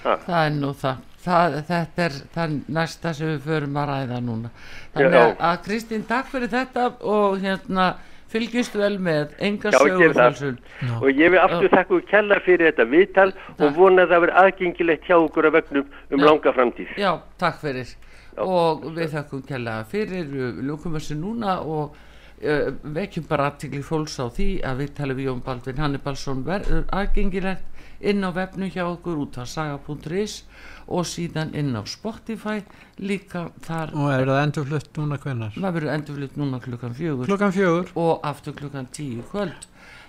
[0.00, 0.14] Ha.
[0.24, 4.50] það er nú það, það þetta er það næsta sem við förum að ræða núna
[4.94, 7.88] þannig að Kristín, takk fyrir þetta og hérna
[8.30, 10.58] fylgist vel með enga Já, sögufrálsun
[11.00, 14.38] Og ég vil aftur þakka ykkur kella fyrir þetta viðtal og vona að það verið
[14.44, 16.26] aðgengilegt hjá okkur að vegnum um Já.
[16.26, 16.92] langa framtíð.
[17.00, 17.10] Já,
[17.40, 17.96] takk fyrir.
[18.40, 20.30] Og við þakkum kella fyrir.
[20.30, 25.18] Við lúkum þessu núna og uh, vekjum bara aðtikli fólks á því að við talum
[25.18, 27.66] við Jón Baldvin Hannibalsson verður aðgengilegt
[28.00, 30.42] inn á vefnu hjá okkur út á saga.is
[30.90, 32.64] og síðan inn á Spotify
[32.98, 37.28] líka þar og er það endur flutt núna hvenar það verður endurflutt núna klukkan fjögur.
[37.28, 37.90] Klukkan fjögur.
[37.94, 39.66] Og aftur klukkan tíu kvöld.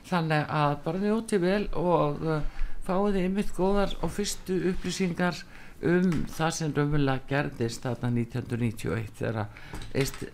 [0.09, 2.39] Þannig að bara njóti vel og uh,
[2.85, 5.43] fáið þið einmitt góðar og fyrstu upplýsingar
[5.81, 9.47] um það sem raunverulega gerðist þarna 1991 þegar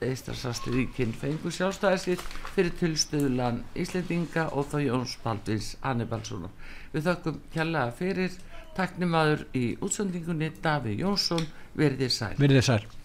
[0.04, 6.52] Eistræsasti ríkin fengur sjálfstæði sitt fyrir tilstöðulan Íslendinga og þá Jóns Baldvins Hannibalssonar.
[6.94, 8.38] Við þökkum kjallaða fyrir
[8.78, 11.44] taknimaður í útsendingunni Daví Jónsson
[11.78, 12.34] verið þið sæl.
[12.38, 12.97] verið þið sæl